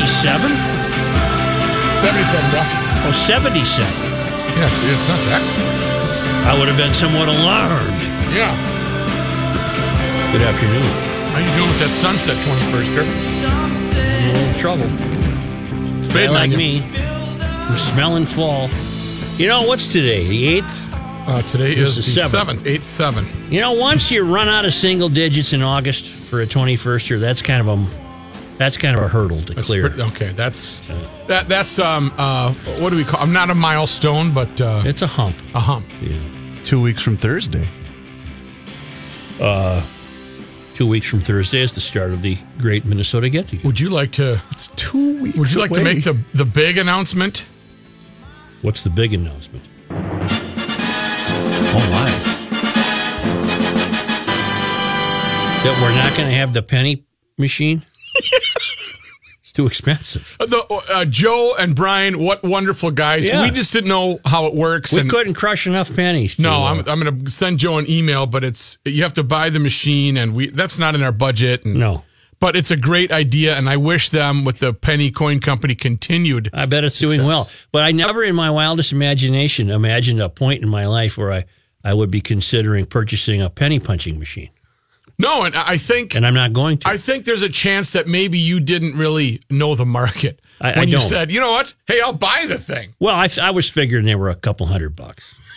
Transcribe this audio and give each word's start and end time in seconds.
37? 0.00 0.40
77, 2.00 2.50
bro. 2.50 2.60
Oh, 3.04 3.12
77. 3.12 3.84
Yeah, 4.56 4.64
it's 4.88 5.08
not 5.08 5.20
that. 5.28 5.42
I 6.48 6.58
would 6.58 6.68
have 6.68 6.76
been 6.78 6.94
somewhat 6.94 7.28
alarmed. 7.28 8.00
Yeah. 8.32 8.48
Good 10.32 10.40
afternoon. 10.40 10.88
How 11.32 11.38
you 11.40 11.52
doing 11.56 11.68
with 11.68 11.80
that 11.80 11.92
sunset 11.92 12.36
21st, 12.46 12.96
In 12.96 14.30
A 14.30 14.38
little 14.38 14.58
trouble. 14.60 14.88
Guy 14.88 16.12
Fading 16.12 16.32
like 16.32 16.50
you. 16.52 16.56
me. 16.56 16.82
I'm 16.96 17.76
smelling 17.76 18.24
fall. 18.24 18.70
You 19.36 19.48
know, 19.48 19.64
what's 19.66 19.92
today? 19.92 20.26
The 20.26 20.60
8th? 20.62 20.76
Uh, 21.28 21.42
today 21.42 21.74
This 21.74 21.98
is 21.98 22.08
is 22.08 22.14
the 22.14 22.20
seventh. 22.28 22.62
7th, 22.62 22.66
8 22.66 22.84
7. 22.84 23.26
You 23.52 23.60
know, 23.60 23.72
once 23.72 24.10
you 24.10 24.22
run 24.24 24.48
out 24.48 24.64
of 24.64 24.72
single 24.72 25.10
digits 25.10 25.52
in 25.52 25.62
August 25.62 26.06
for 26.06 26.40
a 26.40 26.46
21st 26.46 27.10
year, 27.10 27.18
that's 27.18 27.42
kind 27.42 27.60
of 27.60 27.68
a 27.68 28.09
that's 28.60 28.76
kind 28.76 28.94
of 28.96 29.02
a 29.02 29.08
hurdle 29.08 29.40
to 29.40 29.54
That's 29.54 29.66
clear. 29.66 29.88
pretty- 29.88 30.02
okay, 30.12 30.32
that's 30.36 30.80
that. 31.26 31.48
That's 31.48 31.78
um 31.78 32.12
uh 32.18 32.52
what 32.78 32.90
do 32.90 32.96
we 32.96 33.04
call? 33.04 33.18
I'm 33.20 33.32
not 33.32 33.48
a 33.50 33.54
milestone, 33.54 34.32
but 34.32 34.60
uh, 34.60 34.82
It's 34.84 35.00
a 35.02 35.06
hump. 35.06 35.34
a 35.54 35.60
hump. 35.60 35.86
Two 36.62 36.80
weeks 36.80 37.02
from 37.02 37.16
Thursday. 37.16 37.66
Uh, 39.40 39.82
Two 40.74 40.86
weeks 40.86 41.06
from 41.06 41.20
Thursday 41.20 41.60
is 41.60 41.72
the 41.72 41.80
start 41.80 42.10
of 42.12 42.22
the 42.22 42.38
Great 42.58 42.84
Minnesota 42.86 43.28
Get 43.30 43.48
Together. 43.48 43.66
Would 43.66 43.80
you 43.80 43.88
like 43.90 44.12
to? 44.12 44.40
It's 44.50 44.68
two 44.76 45.20
weeks. 45.22 45.36
Would 45.38 45.52
you 45.52 45.60
like 45.60 45.72
to 45.72 45.82
make 45.82 46.04
the 46.04 46.14
the 46.34 46.44
big 46.44 46.76
announcement? 46.78 47.44
What's 48.62 48.82
the 48.82 48.90
big 48.90 49.12
announcement? 49.14 49.64
Oh 49.90 51.88
my! 51.90 52.10
That 55.62 55.78
we're 55.82 55.94
not 56.02 56.16
going 56.16 56.28
to 56.30 56.34
have 56.36 56.52
the 56.54 56.62
penny 56.62 57.04
machine? 57.36 57.82
Too 59.60 59.66
expensive. 59.66 60.36
Uh, 60.40 60.46
The 60.46 60.82
uh, 60.92 61.04
Joe 61.04 61.54
and 61.58 61.74
Brian, 61.74 62.18
what 62.18 62.42
wonderful 62.42 62.90
guys. 62.90 63.28
Yeah. 63.28 63.42
We 63.42 63.50
just 63.50 63.72
didn't 63.72 63.88
know 63.88 64.20
how 64.24 64.46
it 64.46 64.54
works. 64.54 64.92
We 64.92 65.08
couldn't 65.08 65.34
crush 65.34 65.66
enough 65.66 65.94
pennies. 65.94 66.36
To, 66.36 66.42
no, 66.42 66.62
uh, 66.62 66.70
I'm 66.70 66.78
I'm 66.88 67.00
going 67.00 67.24
to 67.24 67.30
send 67.30 67.58
Joe 67.58 67.78
an 67.78 67.88
email, 67.88 68.26
but 68.26 68.44
it's 68.44 68.78
you 68.84 69.02
have 69.02 69.14
to 69.14 69.24
buy 69.24 69.50
the 69.50 69.60
machine, 69.60 70.16
and 70.16 70.34
we 70.34 70.50
that's 70.50 70.78
not 70.78 70.94
in 70.94 71.02
our 71.02 71.12
budget. 71.12 71.64
And, 71.64 71.74
no. 71.76 72.04
but 72.38 72.56
it's 72.56 72.70
a 72.70 72.76
great 72.76 73.12
idea, 73.12 73.56
and 73.56 73.68
I 73.68 73.76
wish 73.76 74.08
them 74.08 74.44
with 74.44 74.58
the 74.58 74.72
Penny 74.72 75.10
Coin 75.10 75.40
Company 75.40 75.74
continued. 75.74 76.50
I 76.52 76.66
bet 76.66 76.84
it's 76.84 76.98
doing 76.98 77.24
well. 77.24 77.48
But 77.72 77.82
I 77.82 77.92
never 77.92 78.24
in 78.24 78.34
my 78.34 78.50
wildest 78.50 78.92
imagination 78.92 79.70
imagined 79.70 80.20
a 80.20 80.28
point 80.28 80.62
in 80.62 80.68
my 80.68 80.86
life 80.86 81.18
where 81.18 81.32
I, 81.32 81.44
I 81.84 81.94
would 81.94 82.10
be 82.10 82.20
considering 82.20 82.86
purchasing 82.86 83.42
a 83.42 83.50
penny 83.50 83.78
punching 83.78 84.18
machine. 84.18 84.50
No, 85.20 85.44
and 85.44 85.54
I 85.54 85.76
think 85.76 86.14
And 86.14 86.26
I'm 86.26 86.34
not 86.34 86.52
going 86.52 86.78
to. 86.78 86.88
I 86.88 86.96
think 86.96 87.24
there's 87.24 87.42
a 87.42 87.48
chance 87.48 87.90
that 87.90 88.06
maybe 88.08 88.38
you 88.38 88.58
didn't 88.60 88.96
really 88.96 89.40
know 89.50 89.74
the 89.74 89.84
market 89.86 90.40
I- 90.60 90.72
I 90.72 90.78
when 90.80 90.88
you 90.88 90.98
don't. 90.98 91.02
said, 91.08 91.30
you 91.30 91.40
know 91.40 91.52
what? 91.52 91.74
Hey, 91.86 92.00
I'll 92.00 92.12
buy 92.12 92.46
the 92.48 92.58
thing. 92.58 92.94
well, 92.98 93.14
I, 93.14 93.28
I 93.40 93.50
was 93.50 93.68
figuring 93.68 94.04
they 94.06 94.14
were 94.14 94.30
a 94.30 94.34
couple 94.34 94.66
hundred 94.66 94.96
bucks. 94.96 95.34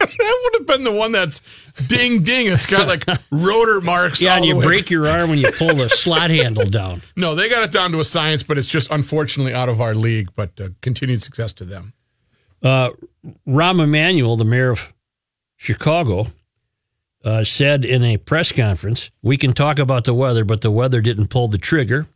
that 0.00 0.40
would 0.44 0.54
have 0.60 0.66
been 0.66 0.84
the 0.84 0.92
one 0.92 1.12
that's 1.12 1.40
ding 1.86 2.22
ding. 2.22 2.46
It's 2.48 2.66
got 2.66 2.88
like 2.88 3.04
rotor 3.30 3.80
marks. 3.80 4.20
Yeah, 4.22 4.30
all 4.32 4.36
and 4.38 4.46
you 4.46 4.60
break 4.60 4.90
your 4.90 5.06
arm 5.06 5.28
when 5.30 5.38
you 5.38 5.50
pull 5.52 5.74
the 5.74 5.88
slot 6.02 6.30
handle 6.30 6.64
down. 6.64 7.02
No, 7.16 7.34
they 7.34 7.48
got 7.48 7.62
it 7.64 7.72
down 7.72 7.92
to 7.92 8.00
a 8.00 8.04
science, 8.04 8.42
but 8.42 8.58
it's 8.58 8.68
just 8.68 8.90
unfortunately 8.90 9.54
out 9.54 9.68
of 9.68 9.80
our 9.80 9.94
league. 9.94 10.30
But 10.34 10.58
uh, 10.60 10.68
continued 10.80 11.22
success 11.22 11.52
to 11.54 11.64
them. 11.64 11.92
Rahm 12.62 13.82
Emanuel, 13.82 14.36
the 14.36 14.44
mayor 14.44 14.70
of 14.70 14.92
Chicago, 15.56 16.28
uh, 17.24 17.42
said 17.42 17.84
in 17.84 18.04
a 18.04 18.18
press 18.18 18.52
conference, 18.52 19.10
We 19.22 19.36
can 19.36 19.52
talk 19.52 19.78
about 19.78 20.04
the 20.04 20.14
weather, 20.14 20.44
but 20.44 20.60
the 20.60 20.70
weather 20.70 21.00
didn't 21.00 21.28
pull 21.28 21.48
the 21.48 21.58
trigger. 21.58 22.06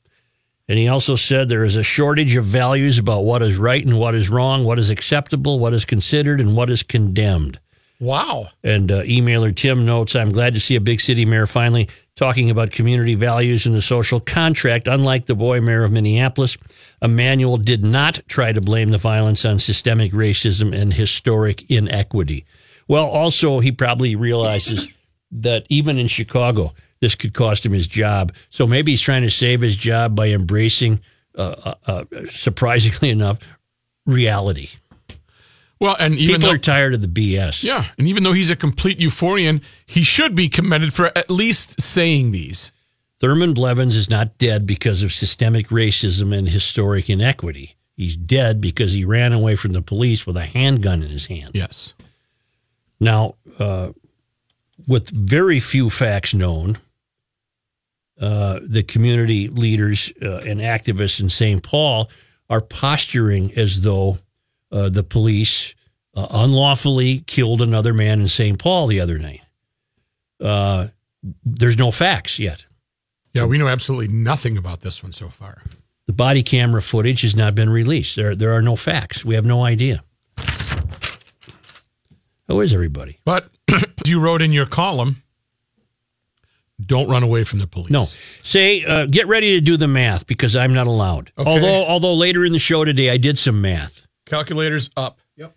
And 0.69 0.78
he 0.78 0.86
also 0.86 1.16
said 1.16 1.48
there 1.48 1.64
is 1.64 1.76
a 1.76 1.82
shortage 1.82 2.36
of 2.36 2.44
values 2.44 2.98
about 2.98 3.20
what 3.24 3.42
is 3.42 3.56
right 3.56 3.84
and 3.84 3.98
what 3.98 4.14
is 4.14 4.28
wrong, 4.28 4.64
what 4.64 4.78
is 4.78 4.91
acceptable, 4.91 5.58
what 5.58 5.72
is 5.72 5.86
considered, 5.86 6.41
and 6.41 6.54
what 6.54 6.68
is 6.68 6.82
condemned. 6.82 7.58
Wow. 8.00 8.48
And 8.62 8.92
uh, 8.92 9.02
emailer 9.02 9.54
Tim 9.56 9.86
notes, 9.86 10.14
I'm 10.14 10.30
glad 10.30 10.54
to 10.54 10.60
see 10.60 10.76
a 10.76 10.80
big 10.80 11.00
city 11.00 11.24
mayor 11.24 11.47
finally 11.47 11.88
talking 12.14 12.50
about 12.50 12.70
community 12.70 13.14
values 13.14 13.64
and 13.64 13.74
the 13.74 13.82
social 13.82 14.20
contract. 14.20 14.86
Unlike 14.86 15.26
the 15.26 15.34
boy 15.34 15.60
mayor 15.60 15.84
of 15.84 15.91
Minneapolis, 15.91 16.58
Emanuel 17.00 17.56
did 17.56 17.82
not 17.82 18.20
try 18.28 18.52
to 18.52 18.60
blame 18.60 18.91
the 18.91 18.98
violence 18.98 19.44
on 19.44 19.58
systemic 19.58 20.12
racism 20.12 20.76
and 20.76 20.92
historic 20.92 21.68
inequity. 21.70 22.44
Well, 22.86 23.06
also, 23.06 23.60
he 23.60 23.72
probably 23.72 24.16
realizes 24.16 24.86
that 25.31 25.66
even 25.69 25.99
in 25.99 26.09
Chicago, 26.09 26.75
this 27.00 27.15
could 27.15 27.34
cost 27.34 27.65
him 27.65 27.72
his 27.72 27.87
job. 27.87 28.33
So 28.50 28.66
maybe 28.66 28.93
he's 28.93 29.00
trying 29.00 29.22
to 29.22 29.31
save 29.31 29.61
his 29.61 29.77
job 29.77 30.15
by 30.16 30.28
embracing, 30.28 31.00
uh, 31.37 31.55
uh, 31.65 31.75
uh, 31.87 32.05
surprisingly 32.31 33.11
enough, 33.16 33.39
reality. 34.06 34.71
Well, 35.81 35.97
and 36.00 36.15
even 36.16 36.37
People 36.37 36.49
though, 36.49 36.55
are 36.56 36.59
tired 36.59 36.94
of 36.94 37.03
the 37.03 37.06
BS. 37.09 37.62
yeah, 37.62 37.84
and 37.99 38.09
even 38.09 38.25
though 38.25 38.33
he's 38.33 38.50
a 38.50 38.56
complete 38.56 38.99
euphorian, 38.99 39.62
he 39.87 40.03
should 40.03 40.34
be 40.34 40.49
commended 40.49 40.93
for 40.93 41.12
at 41.16 41.31
least 41.31 41.81
saying 41.81 42.33
these. 42.33 42.72
Thurman 43.21 43.55
Blevins 43.55 43.95
is 43.95 44.10
not 44.10 44.39
dead 44.39 44.66
because 44.66 45.03
of 45.05 45.12
systemic 45.12 45.69
racism 45.69 46.37
and 46.37 46.49
historic 46.49 47.09
inequity. 47.09 47.77
He's 47.97 48.16
dead 48.16 48.60
because 48.60 48.93
he 48.93 49.05
ran 49.05 49.33
away 49.33 49.55
from 49.56 49.72
the 49.72 49.83
police 49.83 50.27
with 50.27 50.37
a 50.37 50.45
handgun 50.45 51.03
in 51.03 51.10
his 51.10 51.27
hand. 51.27 51.53
Yes. 51.55 51.95
Now, 53.00 53.34
uh, 53.59 53.91
with 54.87 55.11
very 55.11 55.61
few 55.61 55.91
facts 55.91 56.34
known, 56.34 56.78
uh, 58.21 58.61
the 58.62 58.83
community 58.83 59.49
leaders 59.49 60.12
uh, 60.22 60.39
and 60.39 60.61
activists 60.61 61.21
in 61.21 61.28
St. 61.28 61.62
Paul 61.62 62.11
are 62.50 62.61
posturing 62.61 63.53
as 63.56 63.83
though 63.83 64.19
uh, 64.72 64.89
the 64.89 65.03
police 65.03 65.75
uh, 66.16 66.27
unlawfully 66.31 67.21
killed 67.27 67.62
another 67.62 67.94
man 67.94 68.21
in 68.21 68.28
St. 68.28 68.59
Paul 68.59 68.87
the 68.87 69.00
other 69.00 69.19
night. 69.19 69.41
Uh, 70.41 70.89
there's 71.45 71.78
no 71.78 71.91
facts 71.91 72.39
yet. 72.39 72.65
Yeah, 73.34 73.45
we 73.45 73.59
know 73.59 73.69
absolutely 73.69 74.09
nothing 74.09 74.56
about 74.56 74.81
this 74.81 75.03
one 75.03 75.12
so 75.12 75.28
far. 75.28 75.62
The 76.06 76.12
body 76.12 76.43
camera 76.43 76.81
footage 76.81 77.22
has 77.22 77.37
not 77.37 77.55
been 77.55 77.69
released. 77.69 78.16
There, 78.16 78.34
there 78.34 78.53
are 78.53 78.62
no 78.62 78.77
facts. 78.77 79.25
We 79.25 79.34
have 79.34 79.45
no 79.45 79.62
idea. 79.62 80.03
Who 82.49 82.60
is 82.62 82.72
everybody? 82.72 83.19
But 83.25 83.50
you 84.08 84.20
wrote 84.20 84.42
in 84.42 84.52
your 84.52 84.66
column, 84.66 85.22
don't 86.84 87.08
run 87.08 87.22
away 87.22 87.44
from 87.44 87.58
the 87.58 87.66
police. 87.66 87.91
No. 87.91 88.06
Say, 88.44 88.84
uh, 88.84 89.06
get 89.06 89.26
ready 89.26 89.54
to 89.54 89.60
do 89.60 89.76
the 89.76 89.88
math 89.88 90.26
because 90.26 90.54
I'm 90.54 90.72
not 90.72 90.86
allowed. 90.86 91.32
Okay. 91.36 91.48
Although, 91.50 91.86
although 91.86 92.14
later 92.14 92.44
in 92.44 92.52
the 92.52 92.58
show 92.60 92.84
today, 92.84 93.10
I 93.10 93.16
did 93.16 93.38
some 93.38 93.60
math. 93.60 94.06
Calculators 94.26 94.91
up. 94.97 95.18
Yep. 95.36 95.56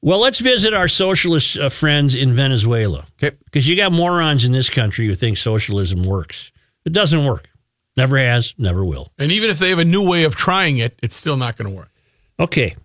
Well, 0.00 0.20
let's 0.20 0.38
visit 0.38 0.72
our 0.72 0.86
socialist 0.86 1.58
uh, 1.58 1.70
friends 1.70 2.14
in 2.14 2.34
Venezuela. 2.34 3.06
Okay. 3.22 3.36
Because 3.44 3.68
you 3.68 3.74
got 3.74 3.90
morons 3.92 4.44
in 4.44 4.52
this 4.52 4.70
country 4.70 5.06
who 5.06 5.14
think 5.14 5.38
socialism 5.38 6.04
works. 6.04 6.52
It 6.84 6.92
doesn't 6.92 7.24
work. 7.24 7.48
Never 7.96 8.18
has, 8.18 8.54
never 8.58 8.84
will. 8.84 9.12
And 9.18 9.32
even 9.32 9.50
if 9.50 9.58
they 9.58 9.70
have 9.70 9.78
a 9.78 9.84
new 9.84 10.08
way 10.08 10.24
of 10.24 10.36
trying 10.36 10.78
it, 10.78 10.96
it's 11.02 11.16
still 11.16 11.36
not 11.36 11.56
going 11.56 11.70
to 11.70 11.76
work. 11.76 11.90
Okay. 12.38 12.76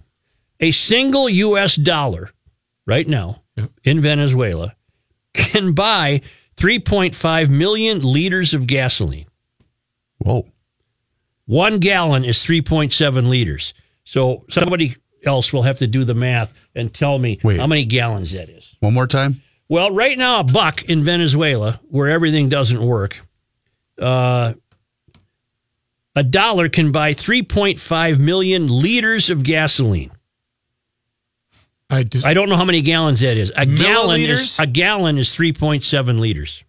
A 0.60 0.72
single 0.72 1.28
U.S. 1.30 1.76
dollar 1.76 2.32
right 2.86 3.08
now 3.08 3.42
Yep. 3.58 3.72
in 3.84 4.00
Venezuela 4.00 4.74
can 5.34 5.74
buy 5.74 6.22
3.5 6.58 7.50
million 7.50 8.02
liters 8.02 8.54
of 8.54 8.68
gasoline. 8.68 9.28
Whoa! 10.20 10.48
One 11.46 11.80
gallon 11.80 12.26
is 12.26 12.38
3.7 12.38 13.28
liters. 13.28 13.74
So 14.04 14.46
somebody 14.50 14.96
else 15.24 15.52
will 15.54 15.64
have 15.64 15.80
to 15.80 15.88
do 15.88 16.04
the 16.04 16.14
math 16.14 16.54
and 16.76 16.94
tell 16.94 17.18
me 17.18 17.40
Wait. 17.44 17.60
how 17.60 17.68
many 17.68 17.86
gallons 17.86 18.32
that 18.32 18.50
is. 18.50 18.76
One 18.80 18.94
more 18.94 19.08
time. 19.08 19.42
Well, 19.68 19.92
right 19.92 20.18
now, 20.18 20.40
a 20.40 20.44
buck 20.44 20.84
in 20.86 21.04
Venezuela, 21.04 21.80
where 21.90 22.10
everything 22.10 22.50
doesn't 22.50 22.82
work, 22.82 23.20
uh, 24.00 24.54
a 26.16 26.24
dollar 26.24 26.70
can 26.70 26.92
buy 26.92 27.14
3.5 27.14 28.20
million 28.20 28.68
liters 28.68 29.30
of 29.30 29.44
gasoline. 29.44 30.12
I 31.90 32.04
just, 32.04 32.26
I 32.26 32.34
don't 32.34 32.50
know 32.50 32.56
how 32.56 32.66
many 32.66 32.82
gallons 32.82 33.20
that 33.22 33.38
is. 33.38 33.52
A 33.56 33.66
gallon 33.66 34.22
is 34.22 34.60
a 34.60 34.68
gallon 34.68 35.18
is 35.18 35.30
3.7 35.30 36.20
liters. 36.20 36.64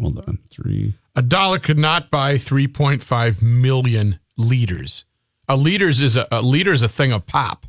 Hold 0.00 0.18
on. 0.18 0.38
Three. 0.50 0.94
A 1.16 1.22
dollar 1.22 1.58
could 1.58 1.78
not 1.78 2.10
buy 2.10 2.34
3.5 2.34 3.42
million 3.42 4.18
liters. 4.36 5.04
A 5.48 5.56
liters 5.56 6.00
is 6.00 6.16
a, 6.16 6.26
a 6.30 6.42
liter 6.42 6.72
is 6.72 6.82
a 6.82 6.88
thing 6.88 7.12
of 7.12 7.26
pop. 7.26 7.66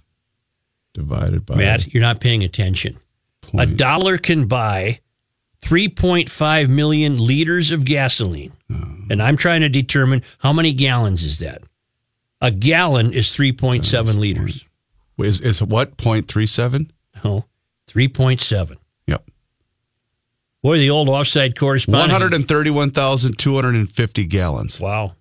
Divided 0.93 1.45
by 1.45 1.55
Matt, 1.55 1.93
you're 1.93 2.01
not 2.01 2.19
paying 2.19 2.43
attention. 2.43 2.97
A 3.57 3.65
dollar 3.65 4.17
can 4.17 4.47
buy 4.47 4.99
3.5 5.61 6.69
million 6.69 7.17
liters 7.17 7.71
of 7.71 7.85
gasoline. 7.85 8.53
Oh. 8.71 8.97
And 9.09 9.21
I'm 9.21 9.37
trying 9.37 9.61
to 9.61 9.69
determine 9.69 10.23
how 10.39 10.53
many 10.53 10.73
gallons 10.73 11.23
is 11.23 11.39
that? 11.39 11.61
A 12.41 12.51
gallon 12.51 13.13
is 13.13 13.27
3.7 13.27 14.19
liters. 14.19 14.65
Is, 15.17 15.41
is 15.41 15.61
what? 15.61 15.97
0.37? 15.97 16.89
Oh, 17.23 17.45
3.7. 17.87 18.77
Yep. 19.07 19.29
Boy, 20.61 20.77
the 20.77 20.89
old 20.89 21.09
offside 21.09 21.57
correspondent. 21.57 22.11
131,250 22.11 24.25
gallons. 24.25 24.79
Wow. 24.79 25.15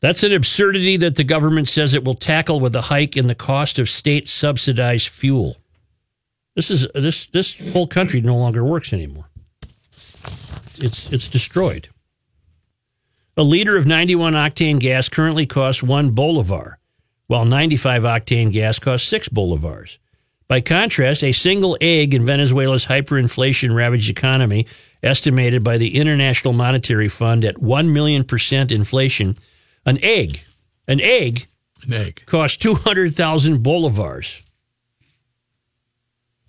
That's 0.00 0.22
an 0.22 0.32
absurdity 0.32 0.96
that 0.96 1.16
the 1.16 1.24
government 1.24 1.68
says 1.68 1.92
it 1.92 2.04
will 2.04 2.14
tackle 2.14 2.58
with 2.58 2.74
a 2.74 2.80
hike 2.80 3.18
in 3.18 3.26
the 3.26 3.34
cost 3.34 3.78
of 3.78 3.88
state 3.88 4.30
subsidized 4.30 5.08
fuel. 5.08 5.58
This 6.56 6.70
is 6.70 6.88
this 6.94 7.26
this 7.26 7.62
whole 7.72 7.86
country 7.86 8.22
no 8.22 8.36
longer 8.36 8.64
works 8.64 8.92
anymore. 8.92 9.26
It's 10.78 11.12
it's 11.12 11.28
destroyed. 11.28 11.88
A 13.36 13.42
liter 13.42 13.76
of 13.76 13.86
91 13.86 14.32
octane 14.32 14.80
gas 14.80 15.08
currently 15.08 15.46
costs 15.46 15.82
1 15.82 16.10
bolivar, 16.10 16.78
while 17.30 17.44
95 17.44 18.02
octane 18.02 18.50
gas 18.50 18.80
costs 18.80 19.06
6 19.08 19.28
bolivars. 19.28 19.98
By 20.48 20.60
contrast, 20.60 21.22
a 21.22 21.30
single 21.30 21.78
egg 21.80 22.12
in 22.12 22.26
Venezuela's 22.26 22.86
hyperinflation 22.86 23.72
ravaged 23.72 24.10
economy, 24.10 24.66
estimated 25.00 25.62
by 25.62 25.78
the 25.78 25.94
International 25.94 26.52
Monetary 26.52 27.08
Fund 27.08 27.44
at 27.44 27.62
1 27.62 27.92
million 27.92 28.24
percent 28.24 28.72
inflation, 28.72 29.38
an 29.86 30.02
egg, 30.02 30.40
an 30.88 31.00
egg 31.00 31.46
An 31.84 31.92
egg. 31.92 32.24
costs 32.26 32.56
200,000 32.56 33.62
bolivars. 33.62 34.42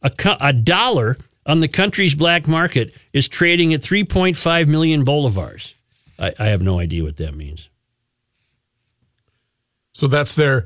A, 0.01 0.10
co- 0.10 0.38
a 0.42 0.51
dollar 0.51 1.16
on 1.45 1.60
the 1.60 1.68
country's 1.68 2.16
black 2.16 2.48
market 2.48 2.95
is 3.13 3.28
trading 3.28 3.72
at 3.75 3.81
3.5 3.81 4.68
million 4.68 5.06
bolivars. 5.06 5.75
I, 6.18 6.33
I 6.39 6.45
have 6.48 6.63
no 6.63 6.80
idea 6.80 7.04
what 7.04 7.18
that 7.18 7.36
means. 7.36 7.69
So 10.01 10.07
that's 10.07 10.33
their 10.33 10.65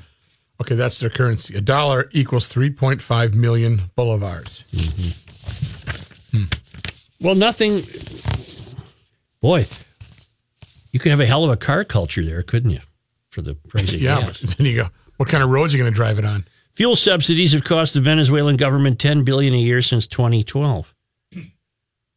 okay. 0.61 0.75
That's 0.75 0.97
their 0.97 1.09
currency. 1.09 1.57
A 1.57 1.59
dollar 1.59 2.07
equals 2.13 2.47
3.5 2.47 3.33
million 3.33 3.91
bolivars. 3.97 4.63
Mm-hmm. 4.71 6.37
Hmm. 6.37 6.43
Well, 7.19 7.35
nothing. 7.35 7.83
Boy, 9.41 9.67
you 10.93 11.01
could 11.01 11.09
have 11.09 11.19
a 11.19 11.25
hell 11.25 11.43
of 11.43 11.49
a 11.49 11.57
car 11.57 11.83
culture 11.83 12.23
there, 12.23 12.43
couldn't 12.43 12.69
you? 12.71 12.79
For 13.27 13.41
the 13.41 13.55
price 13.55 13.91
of 13.91 14.01
Yeah, 14.01 14.21
gas. 14.21 14.39
then 14.39 14.65
you 14.67 14.83
go. 14.83 14.89
What 15.17 15.27
kind 15.27 15.43
of 15.43 15.49
roads 15.49 15.73
are 15.73 15.77
you 15.77 15.83
going 15.83 15.91
to 15.91 15.95
drive 15.97 16.17
it 16.17 16.23
on? 16.23 16.45
Fuel 16.71 16.95
subsidies 16.95 17.51
have 17.51 17.65
cost 17.65 17.93
the 17.93 17.99
Venezuelan 17.99 18.55
government 18.55 19.01
10 19.01 19.25
billion 19.25 19.53
a 19.53 19.57
year 19.57 19.81
since 19.81 20.07
2012. 20.07 20.94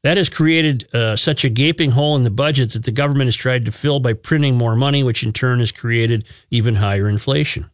That 0.04 0.16
has 0.16 0.28
created 0.28 0.92
uh, 0.94 1.16
such 1.16 1.44
a 1.44 1.48
gaping 1.48 1.90
hole 1.90 2.16
in 2.16 2.22
the 2.22 2.30
budget 2.30 2.72
that 2.72 2.84
the 2.84 2.92
government 2.92 3.26
has 3.26 3.36
tried 3.36 3.64
to 3.64 3.72
fill 3.72 3.98
by 3.98 4.12
printing 4.12 4.56
more 4.56 4.76
money, 4.76 5.02
which 5.02 5.24
in 5.24 5.32
turn 5.32 5.58
has 5.58 5.72
created 5.72 6.26
even 6.50 6.76
higher 6.76 7.08
inflation. 7.08 7.68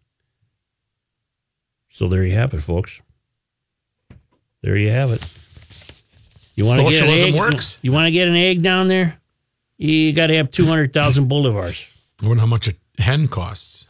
So 1.90 2.08
there 2.08 2.24
you 2.24 2.34
have 2.34 2.54
it, 2.54 2.62
folks. 2.62 3.00
There 4.62 4.76
you 4.76 4.90
have 4.90 5.10
it. 5.10 5.22
You 6.56 6.64
want 6.64 6.80
to 6.80 6.90
get 6.90 7.02
an 7.02 7.10
egg? 7.10 7.34
works. 7.34 7.78
You 7.82 7.92
want 7.92 8.06
to 8.06 8.10
get 8.12 8.28
an 8.28 8.36
egg 8.36 8.62
down 8.62 8.88
there? 8.88 9.20
You 9.76 10.12
got 10.12 10.28
to 10.28 10.36
have 10.36 10.50
200,000 10.50 11.28
bolivars. 11.28 11.90
I 12.22 12.28
wonder 12.28 12.40
how 12.40 12.46
much 12.46 12.68
a 12.68 12.74
hen 12.98 13.28
costs. 13.28 13.84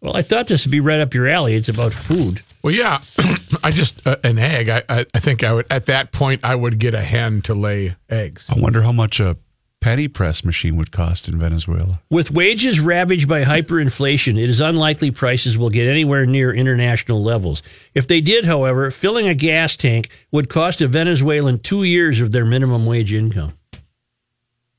Well, 0.00 0.14
I 0.14 0.22
thought 0.22 0.48
this 0.48 0.66
would 0.66 0.72
be 0.72 0.80
right 0.80 1.00
up 1.00 1.14
your 1.14 1.26
alley. 1.26 1.54
It's 1.54 1.70
about 1.70 1.92
food. 1.92 2.42
Well, 2.64 2.72
yeah, 2.72 3.02
I 3.62 3.70
just 3.70 4.06
uh, 4.06 4.16
an 4.24 4.38
egg. 4.38 4.70
I, 4.70 4.82
I 4.88 5.04
I 5.12 5.20
think 5.20 5.44
I 5.44 5.52
would 5.52 5.66
at 5.70 5.84
that 5.86 6.12
point 6.12 6.40
I 6.44 6.54
would 6.54 6.78
get 6.78 6.94
a 6.94 7.02
hen 7.02 7.42
to 7.42 7.54
lay 7.54 7.94
eggs. 8.08 8.48
I 8.48 8.58
wonder 8.58 8.80
how 8.80 8.90
much 8.90 9.20
a 9.20 9.36
penny 9.82 10.08
press 10.08 10.46
machine 10.46 10.74
would 10.76 10.90
cost 10.90 11.28
in 11.28 11.38
Venezuela. 11.38 12.00
With 12.08 12.30
wages 12.30 12.80
ravaged 12.80 13.28
by 13.28 13.44
hyperinflation, 13.44 14.42
it 14.42 14.48
is 14.48 14.62
unlikely 14.62 15.10
prices 15.10 15.58
will 15.58 15.68
get 15.68 15.86
anywhere 15.86 16.24
near 16.24 16.54
international 16.54 17.22
levels. 17.22 17.62
If 17.92 18.06
they 18.06 18.22
did, 18.22 18.46
however, 18.46 18.90
filling 18.90 19.28
a 19.28 19.34
gas 19.34 19.76
tank 19.76 20.08
would 20.32 20.48
cost 20.48 20.80
a 20.80 20.88
Venezuelan 20.88 21.58
two 21.58 21.82
years 21.82 22.18
of 22.22 22.32
their 22.32 22.46
minimum 22.46 22.86
wage 22.86 23.12
income. 23.12 23.58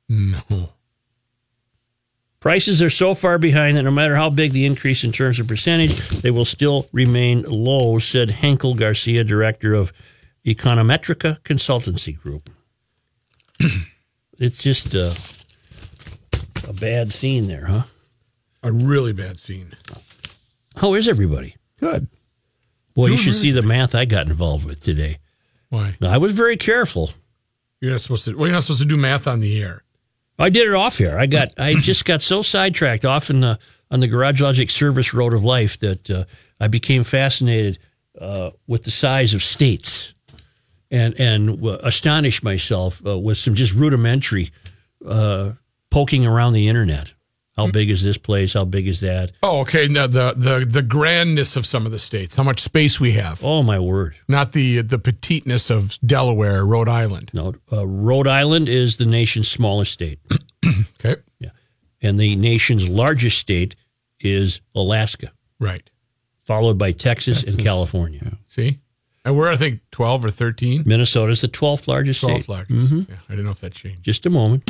No. 0.10 0.72
Prices 2.46 2.84
are 2.84 2.92
so 2.92 3.16
far 3.16 3.40
behind 3.40 3.76
that 3.76 3.82
no 3.82 3.90
matter 3.90 4.16
how 4.16 4.30
big 4.30 4.52
the 4.52 4.68
increase 4.68 5.04
in 5.04 5.12
terms 5.12 5.40
of 5.40 5.48
percentage, 5.48 5.98
they 6.10 6.30
will 6.30 6.46
still 6.46 6.88
remain 6.92 7.42
low, 7.42 7.98
said 7.98 8.30
Henkel 8.30 8.76
Garcia, 8.76 9.24
director 9.24 9.74
of 9.74 9.92
Econometrica 10.46 11.40
Consultancy 11.40 12.16
Group. 12.16 12.52
it's 14.38 14.60
just 14.60 14.94
a, 14.94 15.18
a 16.68 16.74
bad 16.74 17.12
scene 17.12 17.48
there, 17.48 17.66
huh? 17.66 17.82
A 18.62 18.72
really 18.72 19.12
bad 19.12 19.40
scene. 19.40 19.74
How 20.76 20.94
is 20.94 21.08
everybody? 21.08 21.56
Good. 21.80 22.08
Boy, 22.94 23.08
you 23.08 23.18
should 23.18 23.30
really 23.30 23.40
see 23.40 23.52
the 23.54 23.64
math 23.64 23.96
I 23.96 24.06
got 24.06 24.28
involved 24.28 24.66
with 24.66 24.82
today. 24.82 25.18
Why? 25.70 25.98
I 26.00 26.20
was 26.20 26.34
very 26.34 26.58
careful. 26.58 27.10
You're 27.82 27.94
not 27.94 28.02
supposed 28.02 28.26
to. 28.26 28.36
Well, 28.36 28.46
you're 28.46 28.54
not 28.54 28.62
supposed 28.62 28.84
to 28.84 28.88
do 28.88 28.98
math 28.98 29.26
on 29.26 29.40
the 29.40 29.60
air. 29.60 29.82
I 30.38 30.50
did 30.50 30.68
it 30.68 30.74
off 30.74 30.98
here. 30.98 31.18
I 31.18 31.26
got 31.26 31.54
I 31.58 31.76
just 31.76 32.06
got 32.06 32.22
so 32.22 32.42
sidetracked 32.42 33.06
off 33.06 33.30
in 33.30 33.40
the 33.40 33.60
on 33.90 34.00
the 34.00 34.08
Garage 34.08 34.42
Logic 34.42 34.70
service 34.70 35.14
road 35.14 35.34
of 35.34 35.44
life 35.44 35.80
that 35.80 36.10
uh, 36.10 36.26
I 36.60 36.68
became 36.68 37.04
fascinated 37.04 37.80
uh, 38.20 38.52
with 38.68 38.84
the 38.84 38.92
size 38.92 39.34
of 39.34 39.44
states 39.44 40.14
and 40.92 41.20
and 41.20 41.66
uh, 41.66 41.78
astonished 41.84 42.44
myself 42.44 43.06
uh, 43.06 43.18
with 43.18 43.38
some 43.38 43.56
just 43.56 43.74
rudimentary 43.74 44.52
uh, 45.06 45.54
poking 45.90 46.26
around 46.26 46.54
the 46.54 46.68
internet. 46.68 47.14
How 47.58 47.68
big 47.68 47.90
is 47.90 48.04
this 48.04 48.18
place? 48.18 48.52
How 48.54 48.66
big 48.66 48.86
is 48.86 49.00
that? 49.00 49.32
Oh, 49.42 49.62
okay. 49.62 49.88
Now 49.88 50.08
the 50.08 50.34
the 50.36 50.66
the 50.66 50.82
grandness 50.82 51.56
of 51.56 51.66
some 51.66 51.86
of 51.86 51.92
the 51.94 52.00
states, 52.00 52.36
how 52.36 52.44
much 52.44 52.60
space 52.60 53.00
we 53.00 53.14
have, 53.14 53.44
Oh 53.46 53.64
my 53.64 53.80
word! 53.80 54.16
not 54.28 54.52
the 54.52 54.82
the 54.82 55.00
petiteness 55.00 55.70
of 55.70 55.98
Delaware, 56.06 56.66
Rhode 56.66 56.90
Island. 56.90 57.32
No, 57.34 57.56
uh, 57.72 57.88
Rhode 57.88 58.28
Island 58.28 58.68
is 58.68 58.98
the 58.98 59.06
nation's 59.06 59.48
smallest 59.48 59.92
state. 59.94 60.20
Okay, 61.00 61.22
Yeah, 61.40 61.52
and 62.02 62.20
the 62.20 62.36
nation's 62.36 62.90
largest 62.90 63.38
state 63.38 63.76
is 64.20 64.60
Alaska, 64.74 65.32
right. 65.60 65.88
followed 66.44 66.78
by 66.78 66.92
Texas, 66.92 67.44
and 67.44 67.58
California. 67.60 68.38
See, 68.48 68.80
and 69.24 69.38
we're 69.38 69.50
I 69.52 69.56
think 69.58 69.80
twelve 69.92 70.26
or 70.26 70.30
thirteen. 70.32 70.84
Minnesota's 70.86 71.42
the 71.42 71.48
12th 71.48 71.88
largest 71.88 72.20
state. 72.22 72.50
largest. 72.50 72.92
Yeah, 72.92 73.16
I 73.30 73.32
didn't 73.32 73.46
know 73.46 73.52
if 73.52 73.62
that 73.62 73.74
changed. 73.74 74.04
Just 74.04 74.26
a 74.26 74.30
moment. 74.30 74.64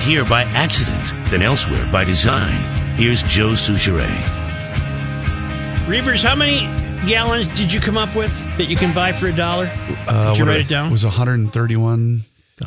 Here 0.00 0.24
by 0.24 0.42
accident 0.44 1.12
than 1.30 1.42
elsewhere 1.42 1.86
by 1.92 2.04
design. 2.04 2.58
Here's 2.96 3.22
Joe 3.22 3.50
Soucheray. 3.50 4.08
Reavers, 5.86 6.24
how 6.24 6.34
many 6.34 6.60
gallons 7.08 7.46
did 7.48 7.70
you 7.72 7.80
come 7.80 7.96
up 7.98 8.16
with 8.16 8.32
that 8.56 8.64
you 8.66 8.76
can 8.76 8.92
buy 8.94 9.12
for 9.12 9.26
a 9.28 9.32
dollar? 9.32 9.70
Uh, 10.08 10.30
Did 10.32 10.38
you 10.38 10.44
write 10.46 10.56
are- 10.56 10.60
it 10.60 10.68
down? 10.68 10.88
It 10.88 10.92
was 10.92 11.04
131,000. 11.04 12.24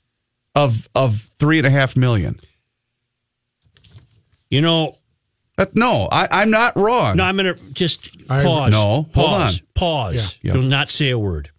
of, 0.55 0.89
of 0.95 1.31
three 1.39 1.59
and 1.59 1.67
a 1.67 1.71
half 1.71 1.97
million. 1.97 2.39
You 4.51 4.61
know, 4.61 4.97
That, 5.57 5.77
no, 5.77 6.09
I, 6.11 6.29
I'm 6.31 6.51
not 6.51 6.77
wrong. 6.77 7.17
no, 7.17 7.25
I'm 7.25 7.37
going 7.37 7.55
to 7.55 7.63
just 7.73 8.11
I- 8.29 8.43
pause. 8.43 8.73
No, 8.73 8.79
hold 9.03 9.13
pause. 9.13 9.61
on. 9.61 9.67
Pause. 9.75 10.39
Yeah. 10.43 10.53
Do 10.55 10.63
not 10.63 10.91
say 10.91 11.11
a 11.11 11.19
word. 11.19 11.51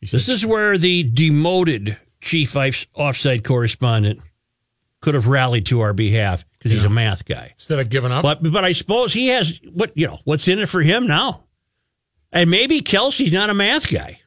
This 0.00 0.28
is 0.28 0.46
where 0.46 0.78
the 0.78 1.02
demoted 1.02 1.96
chief 2.20 2.56
ice- 2.56 2.86
offside 2.94 3.42
correspondent 3.44 4.20
could 5.00 5.14
have 5.14 5.26
rallied 5.26 5.66
to 5.66 5.80
our 5.80 5.92
behalf 5.92 6.44
because 6.58 6.70
he's 6.70 6.84
a 6.84 6.90
math 6.90 7.24
guy. 7.24 7.50
Instead 7.54 7.80
of 7.80 7.90
giving 7.90 8.12
up, 8.12 8.22
But 8.22 8.42
but 8.42 8.64
I 8.64 8.72
suppose 8.72 9.12
he 9.12 9.28
has 9.28 9.60
what 9.72 9.92
you 9.96 10.06
know 10.06 10.20
what's 10.24 10.46
in 10.48 10.58
it 10.60 10.68
for 10.68 10.80
him 10.80 11.06
now, 11.08 11.44
and 12.32 12.48
maybe 12.50 12.80
Kelsey's 12.82 13.32
not 13.32 13.50
a 13.50 13.54
math 13.54 13.90
guy. 13.90 14.20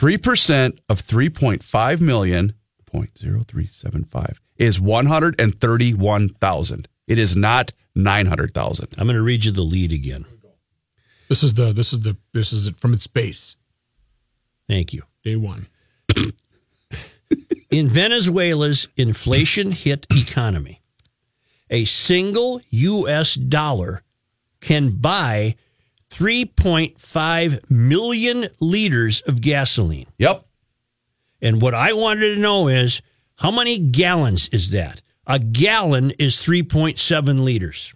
3% 0.00 0.78
of 0.88 1.06
3.5 1.06 2.00
million, 2.00 2.54
0.0375, 2.90 4.36
is 4.56 4.80
131,000. 4.80 6.88
It 7.06 7.18
is 7.18 7.36
not 7.36 7.72
900,000. 7.94 8.88
I'm 8.96 9.06
going 9.06 9.16
to 9.16 9.22
read 9.22 9.44
you 9.44 9.52
the 9.52 9.60
lead 9.60 9.92
again. 9.92 10.24
This 11.28 11.42
is 11.42 11.52
the 11.54 11.72
this 11.72 11.92
is 11.92 12.00
the 12.00 12.16
this 12.32 12.52
is 12.52 12.66
it 12.66 12.76
from 12.76 12.94
its 12.94 13.06
base. 13.06 13.54
Thank 14.66 14.92
you. 14.92 15.04
Day 15.22 15.36
one. 15.36 15.68
In 17.70 17.88
Venezuela's 17.88 18.88
inflation 18.96 19.70
hit 19.70 20.08
economy, 20.10 20.82
a 21.68 21.84
single 21.84 22.60
U.S. 22.70 23.34
dollar 23.34 24.02
can 24.60 24.96
buy 24.96 25.54
3.5 26.10 27.70
million 27.70 28.48
liters 28.60 29.20
of 29.22 29.40
gasoline. 29.40 30.06
Yep. 30.18 30.44
And 31.40 31.62
what 31.62 31.74
I 31.74 31.92
wanted 31.92 32.34
to 32.34 32.40
know 32.40 32.68
is 32.68 33.00
how 33.36 33.50
many 33.50 33.78
gallons 33.78 34.48
is 34.48 34.70
that? 34.70 35.02
A 35.26 35.38
gallon 35.38 36.10
is 36.12 36.36
3.7 36.36 37.40
liters. 37.40 37.94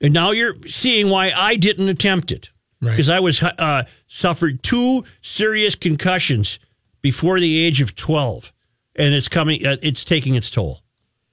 And 0.00 0.14
now 0.14 0.30
you're 0.30 0.54
seeing 0.66 1.08
why 1.08 1.32
I 1.34 1.56
didn't 1.56 1.88
attempt 1.88 2.30
it. 2.30 2.50
Right. 2.80 2.92
Because 2.92 3.08
I 3.08 3.20
was 3.20 3.42
uh, 3.42 3.84
suffered 4.06 4.62
two 4.62 5.04
serious 5.22 5.74
concussions 5.74 6.58
before 7.00 7.40
the 7.40 7.64
age 7.64 7.80
of 7.80 7.94
12 7.94 8.52
and 8.96 9.14
it's 9.14 9.28
coming 9.28 9.64
uh, 9.64 9.76
it's 9.82 10.04
taking 10.04 10.34
its 10.34 10.50
toll. 10.50 10.80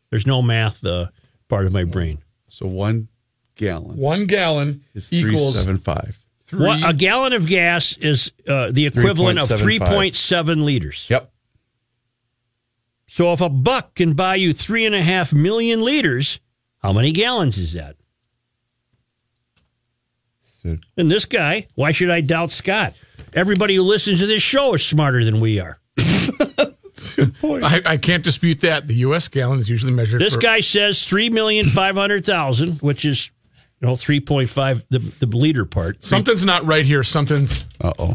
There's 0.09 0.27
no 0.27 0.41
math 0.41 0.85
uh, 0.85 1.07
part 1.47 1.65
of 1.65 1.73
my 1.73 1.83
brain. 1.83 2.22
So 2.53 2.67
one 2.67 3.07
gallon 3.55 3.97
One 3.97 4.27
gallon 4.27 4.83
is 4.93 5.11
equals 5.11 5.53
375. 5.53 6.19
three. 6.45 6.59
What, 6.67 6.87
a 6.87 6.93
gallon 6.93 7.33
of 7.33 7.47
gas 7.47 7.97
is 7.97 8.31
uh, 8.47 8.69
the 8.71 8.85
equivalent 8.85 9.39
of 9.39 9.49
3.7 9.49 10.61
liters. 10.61 11.07
Yep. 11.09 11.31
So 13.07 13.33
if 13.33 13.41
a 13.41 13.49
buck 13.49 13.95
can 13.95 14.13
buy 14.13 14.35
you 14.35 14.53
three 14.53 14.85
and 14.85 14.93
a 14.93 15.01
half 15.01 15.33
million 15.33 15.81
liters, 15.81 16.39
how 16.77 16.93
many 16.93 17.11
gallons 17.11 17.57
is 17.57 17.73
that? 17.73 17.95
So 20.41 20.77
And 20.95 21.09
this 21.09 21.25
guy, 21.25 21.65
why 21.73 21.91
should 21.91 22.11
I 22.11 22.21
doubt 22.21 22.51
Scott? 22.51 22.93
Everybody 23.33 23.73
who 23.73 23.81
listens 23.81 24.19
to 24.19 24.27
this 24.27 24.43
show 24.43 24.75
is 24.75 24.85
smarter 24.85 25.25
than 25.25 25.39
we 25.39 25.59
are. 25.59 25.79
I, 27.43 27.81
I 27.85 27.97
can't 27.97 28.23
dispute 28.23 28.61
that. 28.61 28.87
The 28.87 28.95
U.S. 28.95 29.27
gallon 29.27 29.59
is 29.59 29.69
usually 29.69 29.93
measured. 29.93 30.21
This 30.21 30.35
for, 30.35 30.41
guy 30.41 30.59
says 30.59 31.07
three 31.07 31.29
million 31.29 31.67
five 31.67 31.95
hundred 31.95 32.25
thousand, 32.25 32.79
which 32.81 33.05
is 33.05 33.31
you 33.79 33.87
know 33.87 33.95
three 33.95 34.19
point 34.19 34.49
five 34.49 34.83
the 34.89 34.99
the 34.99 35.25
liter 35.25 35.65
part. 35.65 36.03
something's 36.03 36.45
not 36.45 36.65
right 36.65 36.85
here. 36.85 37.03
Something's 37.03 37.65
uh-oh. 37.81 38.13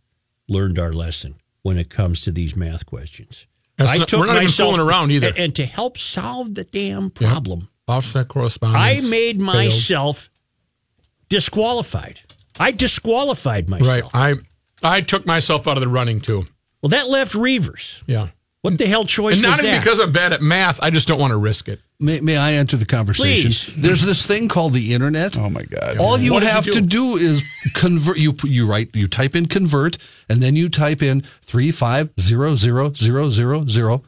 learned 0.49 0.79
our 0.79 0.93
lesson 0.93 1.35
when 1.63 1.79
it 1.79 1.91
comes 1.91 2.21
to 2.23 2.31
these 2.31 2.55
math 2.57 2.87
questions. 2.87 3.47
That's 3.79 3.99
not- 3.99 4.13
we're 4.13 4.27
not 4.27 4.37
even 4.37 4.49
fooling 4.49 4.81
around 4.81 5.11
either. 5.11 5.29
And, 5.29 5.39
and 5.39 5.55
to 5.57 5.67
help 5.67 5.99
solve 5.99 6.55
the 6.55 6.65
damn 6.65 7.11
problem, 7.11 7.69
Offset 7.89 8.29
correspondence. 8.29 9.05
I 9.05 9.09
made 9.09 9.37
failed. 9.37 9.43
myself 9.43 10.29
disqualified. 11.29 12.21
I 12.61 12.71
disqualified 12.71 13.69
myself. 13.69 14.13
right. 14.15 14.37
I 14.83 14.97
I 14.97 15.01
took 15.01 15.27
myself 15.27 15.67
out 15.67 15.77
of 15.77 15.81
the 15.81 15.89
running 15.89 16.21
too. 16.21 16.45
Well, 16.83 16.91
that 16.91 17.09
left 17.09 17.35
Reavers. 17.35 18.03
Yeah. 18.07 18.29
What 18.63 18.79
the 18.79 18.87
hell 18.87 19.05
choice 19.05 19.39
And 19.39 19.43
not 19.49 19.59
even 19.65 19.77
because 19.81 19.99
I'm 19.99 20.13
bad 20.13 20.33
at 20.33 20.41
math. 20.41 20.81
I 20.83 20.91
just 20.91 21.09
don't 21.09 21.19
want 21.19 21.33
to 21.33 21.37
risk 21.37 21.69
it. 21.69 21.81
May, 21.99 22.21
may 22.21 22.37
I 22.37 22.53
enter 22.55 22.77
the 22.77 22.85
conversation? 22.87 23.51
Please. 23.51 23.75
There's 23.77 24.03
this 24.03 24.25
thing 24.25 24.47
called 24.47 24.73
the 24.73 24.95
internet. 24.95 25.37
Oh 25.37 25.51
my 25.51 25.65
God. 25.65 25.99
All 25.99 26.17
you 26.17 26.33
What 26.33 26.41
did 26.41 26.47
you 26.47 26.53
have 26.53 26.65
do? 26.65 26.73
to 26.75 26.81
do 26.81 27.17
is 27.17 27.43
convert. 27.75 28.19
You 28.19 28.37
you 28.45 28.67
write 28.67 28.95
you 28.95 29.09
type 29.09 29.35
in 29.35 29.47
convert, 29.47 29.99
and 30.29 30.41
then 30.41 30.55
you 30.55 30.69
type 30.69 31.03
in 31.03 31.23
three 31.41 31.73
five 31.73 32.11
zero 32.21 32.55
zero 32.55 32.93
zero 32.93 33.29
zero 33.31 33.67
zero 33.67 34.05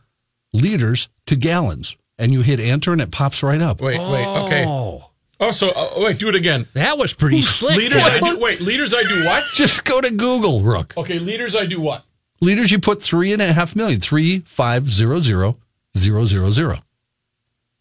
liters 0.52 1.08
to 1.26 1.34
gallons, 1.36 1.96
and 2.18 2.32
you 2.32 2.42
hit 2.42 2.60
enter, 2.60 2.92
and 2.92 3.00
it 3.00 3.10
pops 3.10 3.42
right 3.42 3.60
up. 3.60 3.80
Wait, 3.80 3.98
wait. 3.98 4.26
Okay. 4.26 4.64
Oh, 4.66 5.10
Oh, 5.40 5.50
so 5.50 5.70
uh, 5.70 5.94
wait, 5.96 6.18
do 6.18 6.28
it 6.28 6.36
again. 6.36 6.66
that 6.74 6.96
was 6.96 7.12
pretty 7.12 7.42
slick. 7.42 7.76
Liters. 7.76 8.04
I 8.04 8.20
do, 8.20 8.38
wait, 8.38 8.60
liters. 8.60 8.94
I 8.94 9.02
do 9.02 9.24
what? 9.24 9.42
Just 9.56 9.84
go 9.84 10.00
to 10.00 10.10
Google, 10.14 10.60
Rook. 10.62 10.94
Okay, 10.96 11.18
liters. 11.18 11.56
I 11.56 11.66
do 11.66 11.80
what? 11.80 12.04
Liters, 12.44 12.70
you 12.70 12.78
put 12.78 13.02
three 13.02 13.32
and 13.32 13.40
a 13.40 13.52
half 13.52 13.74
million. 13.74 14.00
Three 14.00 14.40
five 14.40 14.90
zero 14.90 15.20
zero 15.20 15.56
zero 15.96 16.24
zero 16.24 16.50
zero 16.50 16.80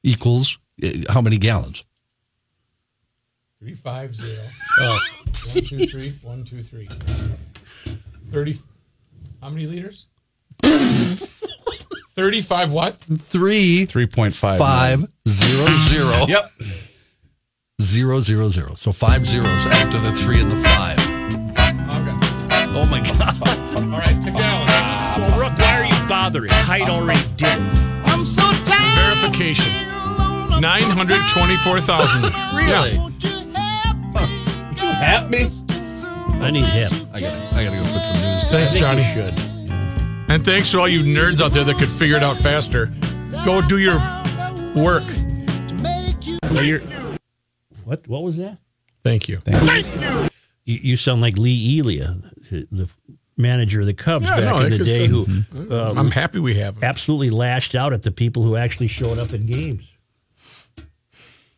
equals 0.03 0.57
uh, 0.83 0.89
how 1.09 1.21
many 1.21 1.37
gallons? 1.37 1.83
Three 3.59 3.75
five 3.75 4.15
zero. 4.15 4.33
Oh. 4.79 4.99
One 5.53 5.63
two 5.65 5.85
three. 5.85 6.09
One 6.23 6.43
two 6.45 6.63
three. 6.63 6.89
Thirty. 8.31 8.57
How 9.39 9.49
many 9.49 9.67
liters? 9.67 10.07
Thirty-five. 12.15 12.71
What? 12.71 12.97
Three 13.01 13.85
3.5. 13.85 14.57
five 14.57 15.05
zero 15.27 15.67
zero. 15.89 16.25
Yep. 16.27 16.43
Zero 17.81 18.21
zero 18.21 18.49
zero. 18.49 18.73
So 18.75 18.91
five 18.91 19.27
zeros 19.27 19.65
after 19.67 19.99
the 19.99 20.11
three 20.13 20.39
and 20.41 20.51
the 20.51 20.55
five. 20.57 20.97
Okay. 21.93 22.65
Oh 22.75 22.87
my 22.89 22.99
god. 23.01 23.62
All 23.75 23.83
right. 23.99 24.21
To 24.23 24.31
gallons. 24.31 24.71
Well, 25.17 25.39
Rook, 25.39 25.57
why 25.59 25.81
are 25.81 25.85
you 25.85 26.07
bothering? 26.09 26.51
Height 26.51 26.89
already 26.89 27.21
did 27.37 27.47
it. 27.57 27.79
I'm 28.05 28.25
so 28.25 28.41
tired. 28.65 29.17
Verification. 29.19 29.71
Nine 30.61 30.83
hundred 30.83 31.19
twenty-four 31.29 31.81
thousand. 31.81 32.23
Really? 32.55 32.97
At 34.81 35.29
me? 35.29 35.47
I 36.41 36.51
need 36.51 36.65
him. 36.65 36.91
I 37.13 37.19
gotta, 37.21 37.55
I 37.55 37.63
gotta 37.65 37.77
go 37.77 37.93
put 37.93 38.05
some 38.05 38.15
news. 38.21 38.43
Thanks, 38.45 38.73
I 38.75 38.77
Johnny. 38.77 39.01
you 39.01 39.13
should. 39.13 39.33
And 40.29 40.45
thanks 40.45 40.71
to 40.71 40.79
all 40.79 40.87
you 40.87 41.01
nerds 41.01 41.41
out 41.41 41.51
there 41.51 41.63
that 41.63 41.77
could 41.77 41.89
figure 41.89 42.15
it 42.17 42.23
out 42.23 42.37
faster. 42.37 42.93
Go 43.45 43.61
do 43.61 43.77
your 43.77 43.95
work. 44.75 45.03
What? 47.83 48.07
What 48.07 48.23
was 48.23 48.37
that? 48.37 48.57
Thank 49.03 49.27
you. 49.27 49.41
You, 50.65 50.79
you 50.81 50.97
sound 50.97 51.21
like 51.21 51.37
Lee 51.37 51.79
Elia, 51.79 52.15
the 52.49 52.89
manager 53.37 53.81
of 53.81 53.85
the 53.87 53.93
Cubs 53.93 54.25
Yeah, 54.25 54.35
back 54.39 54.43
no, 54.45 54.59
in 54.61 54.77
the 54.77 54.83
day, 54.83 55.07
who 55.07 55.25
uh, 55.71 55.93
I'm 55.95 56.11
happy 56.11 56.39
we 56.39 56.55
have 56.55 56.77
him. 56.77 56.83
absolutely 56.83 57.29
lashed 57.29 57.75
out 57.75 57.93
at 57.93 58.03
the 58.03 58.11
people 58.11 58.43
who 58.43 58.55
actually 58.55 58.87
showed 58.87 59.17
up 59.17 59.33
in 59.33 59.45
games. 59.45 59.83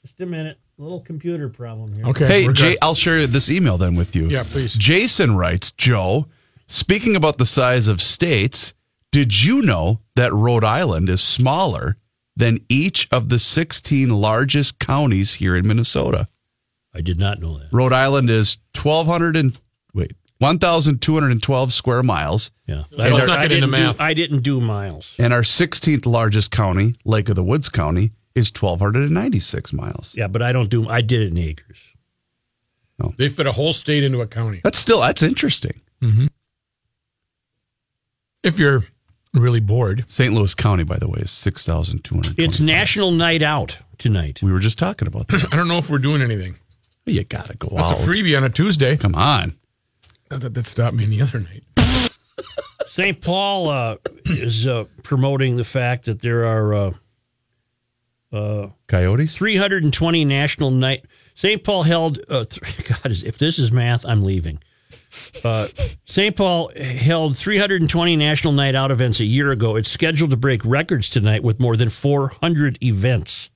Just 0.02 0.20
a 0.20 0.26
minute, 0.26 0.58
little 0.78 1.02
computer 1.02 1.50
problem 1.50 1.94
here. 1.94 2.06
Okay. 2.08 2.28
Hey, 2.28 2.54
Jay, 2.54 2.72
good. 2.72 2.78
I'll 2.82 2.96
share 2.96 3.26
this 3.28 3.50
email 3.50 3.78
then 3.78 3.96
with 3.96 4.16
you. 4.16 4.28
Yeah, 4.28 4.44
please. 4.44 4.74
Jason 4.76 5.36
writes, 5.36 5.72
Joe, 5.72 6.26
speaking 6.68 7.16
about 7.16 7.38
the 7.38 7.46
size 7.46 7.88
of 7.88 8.02
states, 8.02 8.74
did 9.12 9.44
you 9.44 9.62
know 9.62 10.02
that 10.16 10.34
Rhode 10.34 10.64
Island 10.64 11.10
is 11.10 11.22
smaller 11.22 11.98
than 12.38 12.60
each 12.70 13.08
of 13.12 13.30
the 13.30 13.40
16 13.40 14.10
largest 14.10 14.80
counties 14.80 15.36
here 15.36 15.56
in 15.56 15.68
Minnesota? 15.68 16.28
I 16.94 17.02
did 17.02 17.20
not 17.20 17.40
know 17.42 17.58
that. 17.58 17.68
Rhode 17.74 17.94
Island 17.94 18.30
is 18.30 18.58
1,200 18.82 19.36
and 19.36 19.60
wait, 19.94 20.14
1,212 20.40 21.74
square 21.74 22.04
miles, 22.04 22.52
Yeah, 22.68 22.84
let's 22.92 23.24
I, 23.24 23.26
not 23.26 23.30
I 23.30 23.42
get 23.44 23.52
into 23.54 23.68
didn't 23.68 23.70
math. 23.72 23.98
Do, 23.98 24.04
I 24.04 24.14
didn't 24.14 24.40
do 24.42 24.60
miles. 24.60 25.16
and 25.18 25.32
our 25.34 25.42
16th 25.42 26.06
largest 26.06 26.52
county, 26.52 26.96
Lake 27.06 27.30
of 27.30 27.36
the 27.36 27.44
Woods 27.44 27.70
County, 27.70 28.12
is 28.36 28.52
1,296 28.52 29.72
miles. 29.74 30.14
Yeah, 30.18 30.28
but 30.28 30.42
I 30.42 30.52
don't 30.52 30.70
do. 30.70 30.90
I 30.90 31.02
did 31.02 31.22
it 31.22 31.28
in 31.32 31.38
acres. 31.38 31.82
No. 33.00 33.14
They 33.18 33.30
fit 33.30 33.48
a 33.48 33.52
whole 33.54 33.74
state 33.74 34.04
into 34.04 34.22
a 34.22 34.28
county. 34.28 34.62
That's 34.64 34.78
still 34.80 35.02
that's 35.02 35.24
interesting. 35.24 35.82
Mm-hmm. 36.02 36.28
If 38.44 38.60
you're 38.60 38.84
really 39.34 39.60
bored. 39.60 40.06
St. 40.08 40.34
Louis 40.34 40.54
County, 40.56 40.84
by 40.84 40.98
the 40.98 41.10
way, 41.10 41.20
is 41.20 41.32
6,200. 41.32 42.36
It's 42.40 42.60
National 42.60 43.12
Night 43.12 43.42
Out 43.42 43.78
tonight. 43.98 44.40
We 44.42 44.52
were 44.52 44.60
just 44.60 44.78
talking 44.80 45.08
about 45.08 45.28
that. 45.30 45.48
I 45.52 45.56
don't 45.58 45.68
know 45.68 45.78
if 45.78 45.90
we're 45.90 45.98
doing 45.98 46.22
anything. 46.22 46.56
you 47.06 47.24
got 47.24 47.48
to 47.48 47.58
go 47.58 47.70
That's 47.76 47.92
out. 47.92 48.00
a 48.00 48.02
freebie 48.02 48.38
on 48.38 48.44
a 48.44 48.50
Tuesday. 48.50 48.96
Come 48.98 49.16
on. 49.16 49.56
Not 50.32 50.42
that 50.42 50.54
that 50.54 50.66
stopped 50.66 50.96
me 50.96 51.06
the 51.06 51.22
other 51.22 51.40
night. 51.40 51.64
St. 52.88 53.20
Paul 53.22 53.70
uh, 53.70 53.98
is 54.26 54.66
uh, 54.66 54.86
promoting 55.04 55.58
the 55.58 55.64
fact 55.64 56.06
that 56.06 56.22
there 56.22 56.46
are 56.46 56.94
uh, 58.32 58.68
Coyotes? 58.88 59.36
320 59.36 60.26
national 60.26 60.72
night. 60.72 61.06
St. 61.36 61.64
Paul 61.64 61.84
held. 61.84 62.20
Uh, 62.30 62.46
th- 62.46 62.88
God, 63.04 63.12
if 63.12 63.38
this 63.38 63.60
is 63.60 63.72
math, 63.72 64.06
I'm 64.06 64.24
leaving. 64.24 64.60
Uh, 65.44 65.68
St. 66.06 66.36
Paul 66.36 66.72
held 66.76 67.38
320 67.38 68.16
national 68.16 68.54
night 68.54 68.76
out 68.76 68.92
events 68.92 69.20
a 69.20 69.26
year 69.26 69.52
ago. 69.52 69.76
It's 69.76 69.90
scheduled 69.90 70.32
to 70.32 70.38
break 70.38 70.66
records 70.66 71.10
tonight 71.10 71.44
with 71.44 71.60
more 71.60 71.78
than 71.78 71.90
400 71.90 72.82
events. 72.84 73.50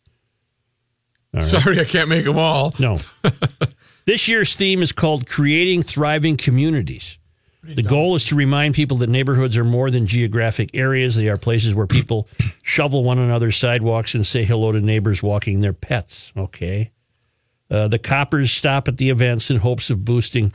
Sorry, 1.42 1.80
I 1.80 1.84
can't 1.84 2.10
make 2.10 2.26
them 2.26 2.38
all. 2.40 2.74
No. 2.80 2.98
this 4.10 4.28
year's 4.28 4.56
theme 4.56 4.82
is 4.82 4.92
called 4.92 5.28
Creating 5.28 5.84
Thriving 5.84 6.36
Communities. 6.36 7.20
The 7.62 7.84
goal 7.84 8.16
is 8.16 8.26
to 8.26 8.36
remind 8.36 8.74
people 8.74 8.98
that 8.98 9.10
neighborhoods 9.10 9.56
are 9.56 9.64
more 9.64 9.92
than 9.92 10.08
geographic 10.08 10.72
areas. 10.74 11.16
They 11.16 11.30
are 11.30 11.38
places 11.38 11.76
where 11.76 11.86
people 11.86 12.28
shovel 12.64 13.04
one 13.04 13.20
another's 13.20 13.56
sidewalks 13.56 14.16
and 14.16 14.26
say 14.26 14.44
hello 14.44 14.72
to 14.72 14.82
neighbors 14.82 15.22
walking 15.22 15.60
their 15.60 15.74
pets. 15.74 16.34
Okay. 16.36 16.90
Uh, 17.70 17.88
the 17.88 18.00
coppers 18.00 18.52
stop 18.52 18.88
at 18.88 18.98
the 18.98 19.12
events 19.12 19.52
in 19.52 19.58
hopes 19.58 19.92
of 19.92 20.04
boosting 20.04 20.54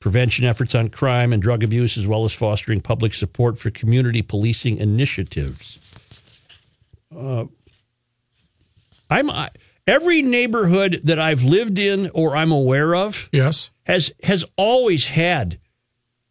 prevention 0.00 0.44
efforts 0.44 0.74
on 0.74 0.88
crime 0.88 1.32
and 1.32 1.40
drug 1.40 1.62
abuse, 1.62 1.96
as 1.96 2.08
well 2.08 2.24
as 2.24 2.32
fostering 2.32 2.80
public 2.80 3.14
support 3.14 3.56
for 3.56 3.70
community 3.70 4.22
policing 4.22 4.78
initiatives. 4.78 5.78
Uh, 7.16 7.44
I'm 9.08 9.30
I, 9.30 9.50
every 9.86 10.22
neighborhood 10.22 11.00
that 11.04 11.18
I've 11.18 11.42
lived 11.44 11.78
in 11.78 12.10
or 12.14 12.36
I'm 12.36 12.52
aware 12.52 12.94
of 12.94 13.28
Yes. 13.32 13.70
has 13.84 14.12
has 14.22 14.44
always 14.56 15.06
had 15.06 15.58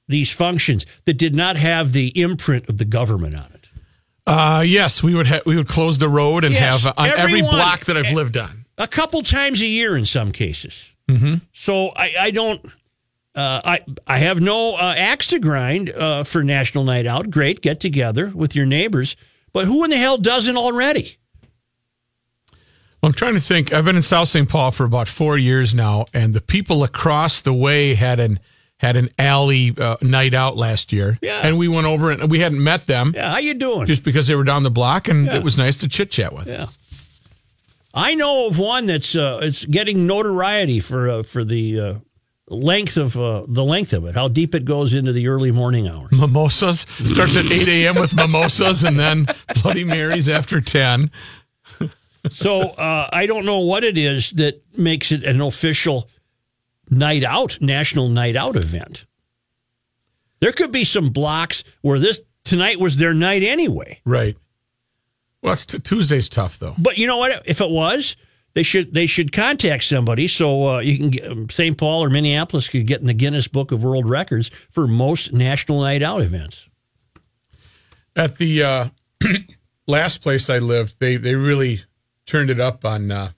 these 0.07 0.31
functions 0.31 0.85
that 1.05 1.15
did 1.15 1.33
not 1.35 1.55
have 1.55 1.93
the 1.93 2.09
imprint 2.19 2.69
of 2.69 2.77
the 2.77 2.85
government 2.85 3.35
on 3.35 3.51
it. 3.53 3.69
Uh, 4.27 4.63
yes, 4.65 5.01
we 5.03 5.13
would 5.15 5.27
ha- 5.27 5.41
we 5.45 5.55
would 5.55 5.67
close 5.67 5.97
the 5.97 6.09
road 6.09 6.43
and 6.43 6.53
Yes, 6.53 6.83
have 6.83 6.85
uh, 6.97 7.01
on 7.01 7.09
every 7.09 7.41
block 7.41 7.85
that 7.85 7.95
I've 7.97 8.13
lived 8.13 8.38
on. 8.38 8.65
A 8.77 8.88
couple 8.88 9.21
times 9.21 9.62
a 9.62 9.65
year 9.65 9.95
in 9.95 10.05
some 10.05 10.31
cases. 10.31 10.91
So 11.53 11.89
I, 11.89 12.13
I 12.19 12.31
don't. 12.31 12.65
Uh, 13.35 13.62
I 13.63 13.79
I 14.07 14.17
have 14.19 14.41
no 14.41 14.75
uh, 14.75 14.95
axe 14.97 15.27
to 15.27 15.39
grind 15.39 15.89
uh, 15.91 16.24
for 16.24 16.43
National 16.43 16.83
Night 16.83 17.05
Out. 17.05 17.29
Great, 17.29 17.62
get 17.62 17.79
together 17.79 18.31
with 18.33 18.55
your 18.55 18.65
neighbors. 18.65 19.15
But 19.53 19.65
who 19.65 19.83
in 19.83 19.91
the 19.91 19.97
hell 19.97 20.17
doesn't 20.17 20.57
already? 20.57 21.17
I'm 23.05 23.13
trying 23.13 23.33
to 23.35 23.39
think. 23.39 23.71
I've 23.74 23.85
been 23.85 23.95
in 23.95 24.01
South 24.01 24.29
St. 24.29 24.47
Paul 24.50 24.71
for 24.71 24.83
about 24.83 25.07
four 25.07 25.38
years 25.38 25.74
now, 25.75 26.05
and 26.13 26.33
the 26.33 26.41
people 26.41 26.83
across 26.83 27.41
the 27.41 27.53
way 27.53 27.93
had 27.95 28.19
an 28.19 28.39
had 28.77 28.97
an 28.97 29.07
alley 29.17 29.74
uh, 29.77 29.95
night 30.01 30.33
out 30.33 30.57
last 30.57 30.91
year. 30.91 31.17
Yeah. 31.21 31.39
and 31.47 31.57
we 31.57 31.67
went 31.69 31.88
over 31.88 32.12
and 32.12 32.29
we 32.29 32.39
hadn't 32.39 32.62
met 32.62 32.88
them 32.88 33.13
Yeah, 33.15 33.31
how 33.31 33.38
you 33.38 33.53
doing? 33.53 33.85
just 33.88 34.03
because 34.03 34.27
they 34.27 34.35
were 34.35 34.43
down 34.43 34.63
the 34.63 34.69
block, 34.69 35.07
and 35.07 35.27
Yeah. 35.27 35.38
it 35.38 35.43
was 35.43 35.57
nice 35.57 35.77
to 35.77 35.88
chit 35.88 36.12
chat 36.12 36.33
with. 36.33 36.47
Yeah. 36.47 36.67
I 37.93 38.15
know 38.15 38.47
of 38.47 38.59
one 38.59 38.85
that's 38.88 39.15
uh, 39.15 39.39
it's 39.41 39.63
getting 39.65 40.05
notoriety 40.07 40.81
for 40.81 41.09
uh, 41.09 41.24
for 41.24 41.45
the 41.45 41.79
uh, 41.79 41.93
length 42.50 42.97
of 42.97 43.15
uh, 43.17 43.45
the 43.47 43.63
length 43.63 43.93
of 43.93 44.05
it, 44.05 44.15
how 44.15 44.27
deep 44.27 44.53
it 44.53 44.65
goes 44.65 44.93
into 44.93 45.13
the 45.13 45.27
early 45.29 45.51
morning 45.51 45.88
hours. 45.88 46.12
Mimosas 46.12 46.85
starts 46.89 47.38
at 47.38 47.45
8 47.50 47.67
a.m. 47.69 47.95
with 47.95 48.13
mimosas, 48.13 48.83
and 48.83 49.00
then 49.00 49.25
Bloody 49.62 49.85
Marys 49.85 50.27
after 50.27 50.59
10. 50.59 51.09
So 52.29 52.62
uh, 52.62 53.10
I 53.12 53.25
don't 53.25 53.46
know 53.46 53.60
what 53.60 53.84
it 53.84 53.98
is 53.98 54.32
that 54.32 54.62
makes 54.77 55.12
it 55.12 55.24
an 55.24 55.41
official 55.41 56.10
night 56.89 57.24
out, 57.24 57.58
national 57.62 58.10
night 58.10 58.36
out 58.36 58.55
event. 58.55 59.05
There 60.40 60.51
could 60.51 60.72
be 60.72 60.83
some 60.83 61.09
blocks 61.09 61.64
where 61.81 62.00
this 62.00 62.22
tonight 62.44 62.79
was 62.79 62.98
their 62.98 63.14
night 63.14 63.44
anyway. 63.44 64.00
Right. 64.05 64.38
Well, 65.42 65.55
t- 65.55 65.79
Tuesday's 65.79 66.29
tough 66.29 66.59
though. 66.59 66.75
But 66.77 66.98
you 66.98 67.07
know 67.07 67.18
what? 67.18 67.44
If 67.46 67.61
it 67.61 67.70
was, 67.70 68.16
they 68.53 68.64
should 68.64 68.94
they 68.94 69.05
should 69.05 69.31
contact 69.31 69.83
somebody 69.83 70.27
so 70.27 70.75
uh, 70.75 70.79
you 70.79 70.98
can 70.98 71.09
get 71.09 71.29
um, 71.29 71.50
St. 71.50 71.77
Paul 71.77 72.03
or 72.03 72.09
Minneapolis 72.09 72.70
could 72.70 72.88
get 72.88 73.01
in 73.01 73.07
the 73.07 73.14
Guinness 73.14 73.48
Book 73.48 73.72
of 73.72 73.83
World 73.83 74.09
Records 74.09 74.50
for 74.50 74.88
most 74.88 75.33
national 75.33 75.81
night 75.81 76.01
out 76.01 76.22
events. 76.22 76.68
At 78.16 78.38
the 78.38 78.64
uh, 78.64 78.90
last 79.88 80.22
place 80.22 80.50
I 80.50 80.59
lived, 80.59 81.00
they 81.00 81.18
they 81.18 81.35
really 81.35 81.81
turned 82.25 82.50
it 82.50 82.59
up 82.59 82.85
on 82.85 83.11
uh, 83.11 83.31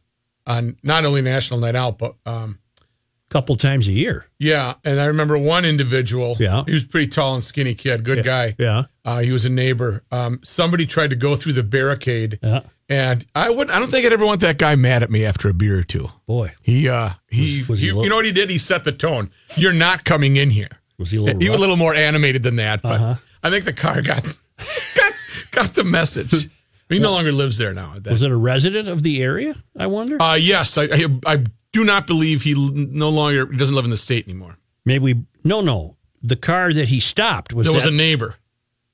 on 0.46 0.78
not 0.84 1.06
only 1.06 1.22
National 1.22 1.60
Night 1.60 1.76
Out, 1.76 1.98
but 1.98 2.16
um, 2.26 2.60
A 2.80 3.30
couple 3.30 3.56
times 3.58 3.88
a 3.88 3.92
year. 3.92 4.26
yeah. 4.40 4.76
And 4.86 5.00
I 5.00 5.06
remember 5.06 5.38
one 5.38 5.66
individual. 5.66 6.38
Yeah. 6.40 6.64
he 6.66 6.74
was 6.74 6.86
a 6.86 6.88
pretty 6.88 7.08
tall 7.08 7.34
and 7.34 7.44
skinny 7.44 7.76
kid, 7.76 8.04
good 8.04 8.24
guy. 8.24 8.56
Yeah. 8.58 8.84
Uh, 9.04 9.20
he 9.20 9.32
was 9.32 9.46
a 9.46 9.50
neighbor. 9.50 10.04
Um, 10.12 10.40
somebody 10.44 10.86
tried 10.86 11.10
to 11.12 11.16
go 11.16 11.36
through 11.36 11.54
the 11.54 11.64
barricade, 11.64 12.40
Yeah. 12.42 12.62
and 12.90 13.26
I 13.36 13.50
would 13.50 13.70
I 13.70 13.80
don't 13.80 13.90
think 13.92 14.06
I'd 14.06 14.14
ever 14.14 14.26
want 14.26 14.42
that 14.42 14.58
guy 14.58 14.76
mad 14.76 15.04
at 15.04 15.12
me 15.12 15.26
after 15.26 15.50
a 15.50 15.54
beer 15.54 15.78
or 15.80 15.84
two. 15.84 16.08
Boy, 16.26 16.54
He 16.62 16.88
uh 16.90 17.12
he, 17.30 17.60
Was- 17.60 17.70
was 17.70 17.80
he 17.82 17.90
he- 17.92 18.02
you 18.04 18.10
know 18.10 18.16
what 18.16 18.26
he 18.26 18.32
did? 18.32 18.50
He 18.50 18.58
set 18.58 18.84
the 18.86 18.92
tone. 18.94 19.32
You're 19.58 19.74
not 19.74 20.04
coming 20.06 20.38
in 20.38 20.50
here. 20.50 20.70
was 20.98 21.12
he 21.12 21.18
a 21.18 21.22
little 21.22 21.40
He 21.42 21.50
was 21.50 21.58
a 21.58 21.62
little 21.62 21.76
more 21.78 21.94
animated 21.94 22.44
than 22.44 22.56
that, 22.58 22.82
but 22.82 22.94
Uh-huh. 23.02 23.16
I 23.44 23.50
think 23.50 23.66
the 23.66 23.74
car 23.74 24.02
got 24.02 24.24
got, 24.96 25.14
got 25.52 25.74
the 25.76 25.84
message. 25.84 26.50
He 26.90 27.00
no 27.00 27.12
longer 27.12 27.32
lives 27.32 27.58
there 27.58 27.74
now. 27.74 27.96
Was 28.06 28.22
it 28.22 28.32
a 28.32 28.36
resident 28.38 28.88
of 28.88 29.04
the 29.04 29.22
area? 29.22 29.56
I 29.78 29.88
wonder. 29.88 30.22
Uh, 30.22 30.36
yes, 30.36 30.78
I, 30.78 30.84
I 30.84 31.06
I 31.26 31.44
do 31.74 31.84
not 31.84 32.08
believe 32.08 32.44
he 32.44 32.54
no 32.74 33.10
longer 33.10 33.46
he 33.52 33.58
doesn't 33.58 33.76
live 33.76 33.84
in 33.86 33.92
the 33.92 33.98
state 33.98 34.26
anymore. 34.28 34.58
Maybe 34.86 35.00
we. 35.14 35.26
No, 35.44 35.62
no. 35.62 35.98
The 36.24 36.36
car 36.38 36.72
that 36.74 36.88
he 36.88 37.00
stopped 37.00 37.54
was 37.54 37.66
There 37.66 37.74
was 37.74 37.84
that- 37.84 37.94
a 37.94 37.96
neighbor. 37.96 38.36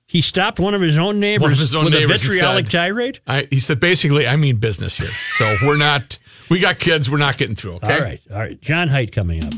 he 0.08 0.22
stopped 0.22 0.60
one 0.60 0.74
of 0.74 0.82
his 0.82 0.98
own 0.98 1.20
neighbors 1.20 1.44
One 1.44 1.52
of 1.54 1.58
his 1.60 1.74
own 1.76 1.86
with 1.86 1.94
neighbors, 1.94 2.24
a 2.24 2.28
vitriolic 2.28 2.66
said. 2.66 2.72
tirade. 2.72 3.20
I, 3.28 3.48
he 3.50 3.60
said 3.60 3.80
basically, 3.80 4.28
I 4.28 4.36
mean 4.38 4.58
business 4.58 4.98
here. 4.98 5.10
So 5.38 5.56
we're 5.64 5.78
not. 5.78 6.18
We 6.50 6.60
got 6.60 6.80
kids. 6.80 7.10
We're 7.10 7.18
not 7.20 7.38
getting 7.38 7.56
through. 7.56 7.76
Okay. 7.76 7.94
All 7.94 8.02
right, 8.02 8.22
all 8.32 8.38
right. 8.40 8.60
John 8.62 8.88
Height 8.90 9.12
coming 9.12 9.44
up. 9.46 9.54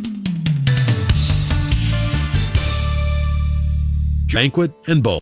Banquet 4.32 4.72
and 4.88 5.02
Bowl. 5.02 5.22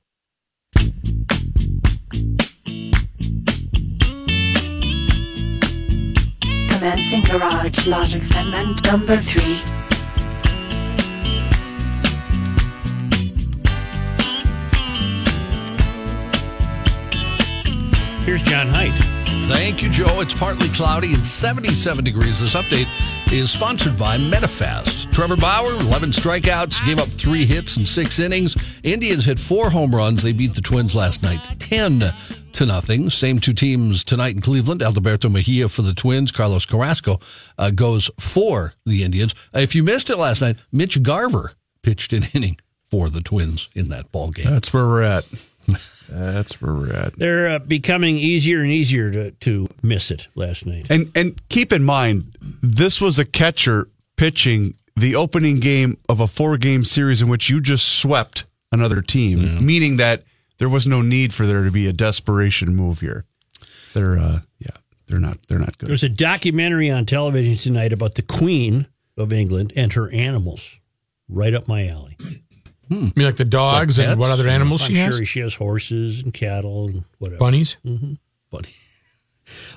Commencing 6.84 7.22
Garage 7.22 7.88
Logic 7.88 8.22
segment 8.22 8.84
number 8.84 9.16
3. 9.16 9.42
Here's 18.26 18.44
John 18.44 18.68
Height. 18.68 18.92
Thank 19.48 19.82
you, 19.82 19.90
Joe. 19.90 20.20
It's 20.20 20.34
partly 20.34 20.68
cloudy 20.68 21.14
and 21.14 21.26
77 21.26 22.04
degrees. 22.04 22.42
This 22.42 22.54
update 22.54 22.90
is 23.32 23.50
sponsored 23.50 23.98
by 23.98 24.18
Metafast. 24.18 25.10
Trevor 25.14 25.38
Bauer, 25.38 25.72
11 25.72 26.12
strikeouts, 26.12 26.86
gave 26.86 27.00
up 27.00 27.08
three 27.08 27.46
hits 27.46 27.78
in 27.78 27.86
six 27.86 28.20
innings. 28.20 28.58
Indians 28.84 29.24
hit 29.24 29.40
four 29.40 29.70
home 29.70 29.96
runs. 29.96 30.22
They 30.22 30.34
beat 30.34 30.54
the 30.54 30.62
Twins 30.62 30.94
last 30.94 31.24
night 31.24 31.40
10 31.60 32.14
to 32.54 32.66
nothing. 32.66 33.10
Same 33.10 33.40
two 33.40 33.54
teams 33.54 34.04
tonight 34.04 34.36
in 34.36 34.42
Cleveland. 34.42 34.82
Adalberto 34.82 35.32
Mejia 35.32 35.70
for 35.70 35.82
the 35.82 35.94
Twins. 35.94 36.32
Carlos 36.32 36.66
Carrasco 36.66 37.20
uh, 37.58 37.72
goes 37.72 38.10
for 38.20 38.74
the 38.86 39.04
Indians. 39.04 39.34
Uh, 39.56 39.60
if 39.60 39.76
you 39.76 39.84
missed 39.84 40.10
it 40.10 40.18
last 40.18 40.42
night, 40.42 40.58
Mitch 40.72 41.02
Garver 41.04 41.54
pitched 41.82 42.14
an 42.14 42.28
inning 42.34 42.58
for 42.90 43.10
the 43.10 43.22
Twins 43.22 43.70
in 43.76 43.90
that 43.90 44.12
ball 44.12 44.32
game. 44.32 44.46
That's 44.46 44.74
where 44.74 44.86
we're 44.86 45.04
at. 45.04 45.26
That's 46.10 46.62
where 46.62 46.74
we're 46.74 46.94
at. 46.94 47.18
They're 47.18 47.48
uh, 47.50 47.60
becoming 47.60 48.18
easier 48.18 48.62
and 48.62 48.72
easier 48.72 49.12
to, 49.12 49.32
to 49.32 49.70
miss 49.82 50.12
it 50.12 50.28
last 50.36 50.66
night. 50.66 50.88
And 50.90 51.12
and 51.16 51.42
keep 51.50 51.72
in 51.72 51.84
mind, 51.84 52.38
this 52.62 53.00
was 53.00 53.18
a 53.20 53.26
catcher 53.26 53.88
pitching 54.18 54.76
the 54.96 55.16
opening 55.16 55.60
game 55.60 55.98
of 56.08 56.20
a 56.20 56.28
four 56.28 56.58
game 56.58 56.86
series 56.86 57.22
in 57.22 57.30
which 57.30 57.50
you 57.50 57.62
just 57.62 57.88
swept 58.00 58.46
another 58.72 59.02
team, 59.02 59.66
meaning 59.66 59.98
that 59.98 60.24
there 60.58 60.70
was 60.70 60.86
no 60.88 61.02
need 61.02 61.34
for 61.34 61.46
there 61.46 61.64
to 61.64 61.72
be 61.72 61.88
a 61.88 61.94
desperation 61.94 62.76
move 62.76 63.00
here. 63.00 63.26
They're 63.94 64.18
uh 64.18 64.40
yeah, 64.60 64.68
they're 65.08 65.20
not 65.20 65.38
they're 65.48 65.60
not 65.60 65.78
good. 65.78 65.90
There's 65.90 66.04
a 66.04 66.10
documentary 66.10 66.90
on 66.90 67.06
television 67.06 67.58
tonight 67.58 67.94
about 67.94 68.16
the 68.16 68.22
Queen 68.22 68.88
of 69.18 69.32
England 69.34 69.74
and 69.76 69.94
her 69.94 70.12
animals. 70.12 70.80
Right 71.30 71.54
up 71.54 71.68
my 71.68 71.88
alley. 71.88 72.18
You 72.90 73.12
mean 73.16 73.26
like 73.26 73.38
the 73.38 73.46
dogs 73.46 73.98
Like 73.98 74.10
and 74.10 74.20
what 74.20 74.30
other 74.32 74.48
animals 74.48 74.82
I'm 74.84 74.88
she 74.90 74.96
has? 74.98 75.16
sure 75.16 75.26
she 75.26 75.40
has 75.40 75.54
horses 75.56 76.22
and 76.22 76.34
cattle 76.34 76.88
and 76.88 77.04
whatever. 77.18 77.40
Bunnies. 77.40 77.78
But 78.52 78.68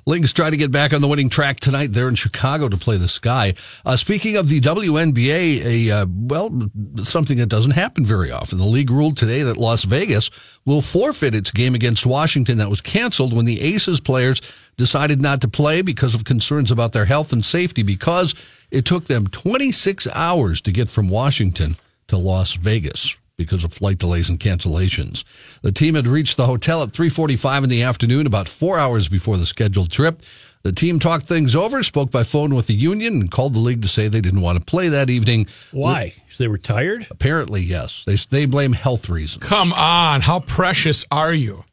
Lynx 0.07 0.33
try 0.33 0.51
to 0.51 0.57
get 0.57 0.71
back 0.71 0.93
on 0.93 1.01
the 1.01 1.09
winning 1.09 1.29
track 1.29 1.61
tonight. 1.61 1.93
They're 1.93 2.09
in 2.09 2.15
Chicago 2.15 2.69
to 2.69 2.77
play 2.77 2.97
the 2.97 3.09
Sky. 3.09 3.55
Uh, 3.85 3.97
speaking 3.97 4.37
of 4.37 4.49
the 4.49 4.61
WNBA, 4.61 5.65
a 5.65 5.91
uh, 5.91 6.07
well, 6.09 6.51
something 6.97 7.39
that 7.39 7.49
doesn't 7.49 7.73
happen 7.73 8.05
very 8.05 8.31
often. 8.31 8.59
The 8.59 8.65
league 8.65 8.91
ruled 8.91 9.17
today 9.17 9.43
that 9.43 9.57
Las 9.57 9.85
Vegas 9.85 10.31
will 10.65 10.83
forfeit 10.83 11.35
its 11.35 11.51
game 11.51 11.75
against 11.75 12.07
Washington 12.07 12.59
that 12.59 12.71
was 12.71 12.81
canceled 12.81 13.35
when 13.35 13.45
the 13.45 13.61
Aces 13.61 14.01
players 14.01 14.41
decided 14.77 15.21
not 15.21 15.41
to 15.41 15.49
play 15.49 15.83
because 15.83 16.15
of 16.15 16.25
concerns 16.25 16.71
about 16.71 16.93
their 16.93 17.07
health 17.07 17.33
and 17.33 17.45
safety 17.45 17.83
because 17.83 18.35
it 18.71 18.85
took 18.85 19.07
them 19.07 19.27
26 19.27 20.09
hours 20.13 20.61
to 20.61 20.73
get 20.73 20.89
from 20.89 21.09
Washington 21.09 21.77
to 22.09 22.17
Las 22.17 22.55
Vegas 22.55 23.17
because 23.37 23.65
of 23.65 23.73
flight 23.73 23.99
delays 23.99 24.29
and 24.29 24.41
cancellations. 24.41 25.25
The 25.63 25.73
team 25.73 25.95
had 25.95 26.07
reached 26.07 26.37
the 26.37 26.47
hotel 26.47 26.83
at 26.83 26.93
3:45 26.93 27.65
in 27.65 27.71
the 27.71 27.83
afternoon, 27.83 28.27
about 28.27 28.49
4 28.49 28.79
hours 28.79 29.09
before 29.09 29.37
the 29.37 29.47
scheduled 29.47 29.91
trip. 29.91 30.23
The 30.63 30.73
team 30.73 30.99
talked 30.99 31.27
things 31.27 31.55
over, 31.55 31.83
spoke 31.83 32.11
by 32.11 32.25
phone 32.25 32.55
with 32.55 32.67
the 32.67 32.75
union, 32.75 33.21
and 33.21 33.31
called 33.31 33.53
the 33.55 33.61
league 33.61 33.83
to 33.83 33.89
say 33.89 34.09
they 34.09 34.21
didn't 34.21 34.41
want 34.41 34.59
to 34.59 34.65
play 34.65 34.89
that 34.89 35.11
evening. 35.11 35.47
Why? 35.71 36.15
'Cause 36.29 36.39
they 36.39 36.49
were 36.49 36.59
tired? 36.59 37.07
Apparently, 37.11 37.63
yes. 37.63 38.03
They 38.07 38.17
they 38.17 38.47
blame 38.47 38.73
health 38.73 39.09
reasons. 39.09 39.45
Come 39.45 39.73
on, 39.75 40.23
how 40.23 40.41
precious 40.41 41.05
are 41.11 41.35
you? 41.35 41.65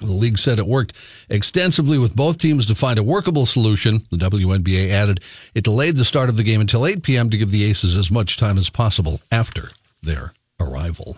The 0.00 0.12
league 0.12 0.38
said 0.38 0.60
it 0.60 0.68
worked 0.68 0.92
extensively 1.28 1.98
with 1.98 2.14
both 2.14 2.38
teams 2.38 2.66
to 2.66 2.76
find 2.76 3.00
a 3.00 3.02
workable 3.02 3.46
solution. 3.46 4.02
The 4.12 4.18
WNBA 4.18 4.90
added 4.90 5.20
it 5.54 5.64
delayed 5.64 5.96
the 5.96 6.04
start 6.04 6.28
of 6.28 6.36
the 6.36 6.44
game 6.44 6.60
until 6.60 6.86
8 6.86 7.02
p.m. 7.02 7.30
to 7.30 7.38
give 7.38 7.50
the 7.50 7.64
Aces 7.64 7.96
as 7.96 8.08
much 8.08 8.36
time 8.36 8.58
as 8.58 8.70
possible 8.70 9.20
after 9.32 9.72
their 10.00 10.32
arrival. 10.60 11.16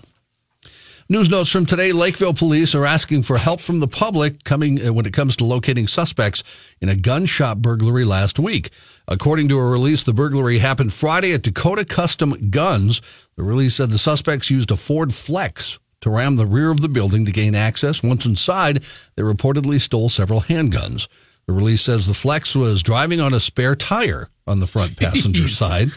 News 1.08 1.28
notes 1.28 1.50
from 1.50 1.66
today 1.66 1.90
Lakeville 1.90 2.34
police 2.34 2.72
are 2.72 2.86
asking 2.86 3.24
for 3.24 3.36
help 3.36 3.60
from 3.60 3.80
the 3.80 3.88
public 3.88 4.44
coming 4.44 4.86
uh, 4.86 4.92
when 4.92 5.06
it 5.06 5.12
comes 5.12 5.34
to 5.36 5.44
locating 5.44 5.88
suspects 5.88 6.44
in 6.80 6.88
a 6.88 6.94
gun 6.94 7.26
shop 7.26 7.58
burglary 7.58 8.04
last 8.04 8.38
week. 8.38 8.70
According 9.08 9.48
to 9.48 9.58
a 9.58 9.68
release, 9.68 10.04
the 10.04 10.12
burglary 10.12 10.58
happened 10.58 10.92
Friday 10.92 11.32
at 11.34 11.42
Dakota 11.42 11.84
Custom 11.84 12.50
Guns. 12.50 13.02
The 13.36 13.42
release 13.42 13.74
said 13.74 13.90
the 13.90 13.98
suspects 13.98 14.50
used 14.50 14.70
a 14.70 14.76
Ford 14.76 15.12
Flex 15.12 15.80
to 16.02 16.10
ram 16.10 16.36
the 16.36 16.46
rear 16.46 16.70
of 16.70 16.80
the 16.80 16.88
building 16.88 17.24
to 17.24 17.32
gain 17.32 17.56
access. 17.56 18.04
Once 18.04 18.24
inside, 18.24 18.84
they 19.16 19.22
reportedly 19.22 19.80
stole 19.80 20.08
several 20.10 20.42
handguns. 20.42 21.08
The 21.46 21.52
release 21.52 21.82
says 21.82 22.06
the 22.06 22.14
Flex 22.14 22.54
was 22.54 22.84
driving 22.84 23.20
on 23.20 23.34
a 23.34 23.40
spare 23.40 23.74
tire 23.74 24.28
on 24.46 24.60
the 24.60 24.68
front 24.68 24.96
passenger 24.96 25.48
side. 25.48 25.88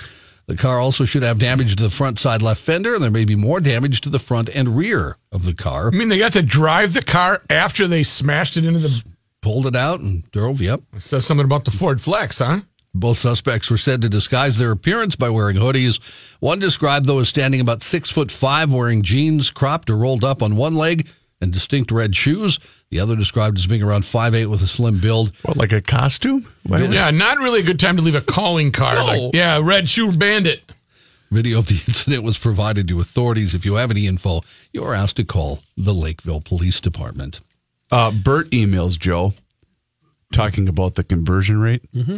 The 0.46 0.58
car 0.58 0.80
also 0.80 1.06
should 1.06 1.24
have 1.24 1.40
damage 1.40 1.76
to 1.76 1.84
the 1.84 1.90
front 1.90 2.20
side 2.20 2.42
left 2.42 2.62
fender, 2.62 2.96
and 2.96 3.04
there 3.04 3.10
may 3.10 3.26
be 3.26 3.36
more 3.36 3.62
damage 3.62 4.02
to 4.02 4.10
the 4.10 4.20
front 4.20 4.50
and 4.50 4.76
rear 4.76 5.18
of 5.32 5.46
the 5.46 5.54
car. 5.54 5.88
I 5.88 5.92
mean, 5.92 6.10
they 6.10 6.18
got 6.18 6.34
to 6.34 6.44
drive 6.44 6.94
the 6.94 7.02
car 7.02 7.42
after 7.50 7.88
they 7.88 8.04
smashed 8.04 8.58
it 8.58 8.66
into 8.66 8.80
the. 8.80 9.04
Pulled 9.42 9.68
it 9.68 9.76
out 9.76 10.00
and 10.00 10.30
drove, 10.32 10.62
yep. 10.62 10.82
Says 10.98 11.26
something 11.26 11.46
about 11.46 11.66
the 11.66 11.72
Ford 11.72 12.00
Flex, 12.00 12.40
huh? 12.40 12.62
Both 12.94 13.18
suspects 13.18 13.72
were 13.72 13.78
said 13.78 14.02
to 14.02 14.10
disguise 14.10 14.58
their 14.58 14.72
appearance 14.72 15.16
by 15.16 15.30
wearing 15.30 15.58
hoodies. 15.58 16.00
One 16.40 16.60
described 16.60 17.08
though 17.08 17.20
as 17.20 17.30
standing 17.30 17.60
about 17.60 17.82
six 17.82 18.10
foot 18.10 18.32
five, 18.32 18.72
wearing 18.72 19.02
jeans 19.02 19.50
cropped 19.50 19.90
or 19.90 19.98
rolled 19.98 20.24
up 20.24 20.44
on 20.44 20.56
one 20.56 20.76
leg 20.76 21.08
and 21.42 21.52
distinct 21.52 21.92
red 21.92 22.16
shoes. 22.16 22.60
The 22.94 23.00
other 23.00 23.16
described 23.16 23.58
as 23.58 23.66
being 23.66 23.82
around 23.82 24.06
five 24.06 24.36
eight 24.36 24.46
with 24.46 24.62
a 24.62 24.68
slim 24.68 25.00
build. 25.00 25.32
What, 25.42 25.58
like 25.58 25.72
a 25.72 25.82
costume? 25.82 26.48
Why 26.62 26.80
would- 26.80 26.94
Yeah, 26.94 27.10
not 27.10 27.40
really 27.40 27.62
a 27.62 27.64
good 27.64 27.80
time 27.80 27.96
to 27.96 28.04
leave 28.04 28.14
a 28.14 28.22
calling 28.22 28.72
card. 28.72 28.98
No. 29.00 29.06
Like, 29.06 29.34
yeah, 29.34 29.60
Red 29.64 29.90
Shoe 29.90 30.12
Bandit. 30.12 30.62
Video 31.32 31.58
of 31.58 31.66
the 31.70 31.74
incident 31.88 32.24
was 32.24 32.38
provided 32.38 32.88
to 32.90 33.00
authorities. 33.00 33.56
If 33.56 33.66
you 33.66 33.74
have 33.76 33.90
any 33.90 34.06
info, 34.06 34.42
you 34.74 34.84
are 34.84 34.94
asked 34.94 35.16
to 35.16 35.24
call 35.24 35.64
the 35.76 35.92
Lakeville 35.92 36.42
Police 36.42 36.80
Department. 36.80 37.40
Uh, 37.92 38.12
Bert 38.12 38.52
emails 38.52 39.00
Joe 39.00 39.34
talking 40.32 40.68
about 40.70 40.94
the 40.94 41.04
conversion 41.04 41.60
rate. 41.60 41.82
Mm-hmm. 41.94 42.18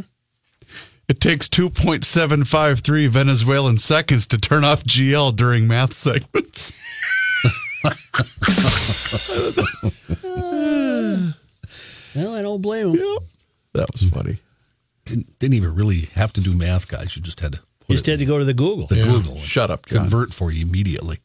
It 1.08 1.22
takes 1.22 1.48
2.753 1.48 3.08
Venezuelan 3.08 3.78
seconds 3.78 4.28
to 4.28 4.38
turn 4.38 4.66
off 4.66 4.84
GL 4.84 5.34
during 5.38 5.68
math 5.68 5.94
segments. 5.94 6.74
Well, 12.16 12.34
I 12.34 12.42
don't 12.42 12.62
blame 12.62 12.92
him. 12.96 13.18
That 13.74 13.92
was 13.92 14.04
funny. 14.10 14.38
Didn't, 15.06 15.38
didn't 15.40 15.56
even 15.56 15.76
really 15.76 16.02
have 16.14 16.32
to 16.34 16.42
do 16.42 16.54
math, 16.56 16.88
guys. 16.88 17.16
You 17.16 17.22
just 17.22 17.40
had 17.42 17.54
to 17.54 17.60
put 17.82 17.90
Just 17.94 18.08
it 18.08 18.12
had 18.12 18.20
to 18.20 18.26
go 18.26 18.40
to 18.40 18.46
the 18.46 18.54
Google. 18.54 18.88
the 18.88 19.04
Google. 19.04 19.38
Shut 19.38 19.70
up, 19.70 19.86
John. 19.86 20.00
Convert 20.04 20.32
for 20.34 20.52
you 20.52 20.66
immediately. 20.66 21.20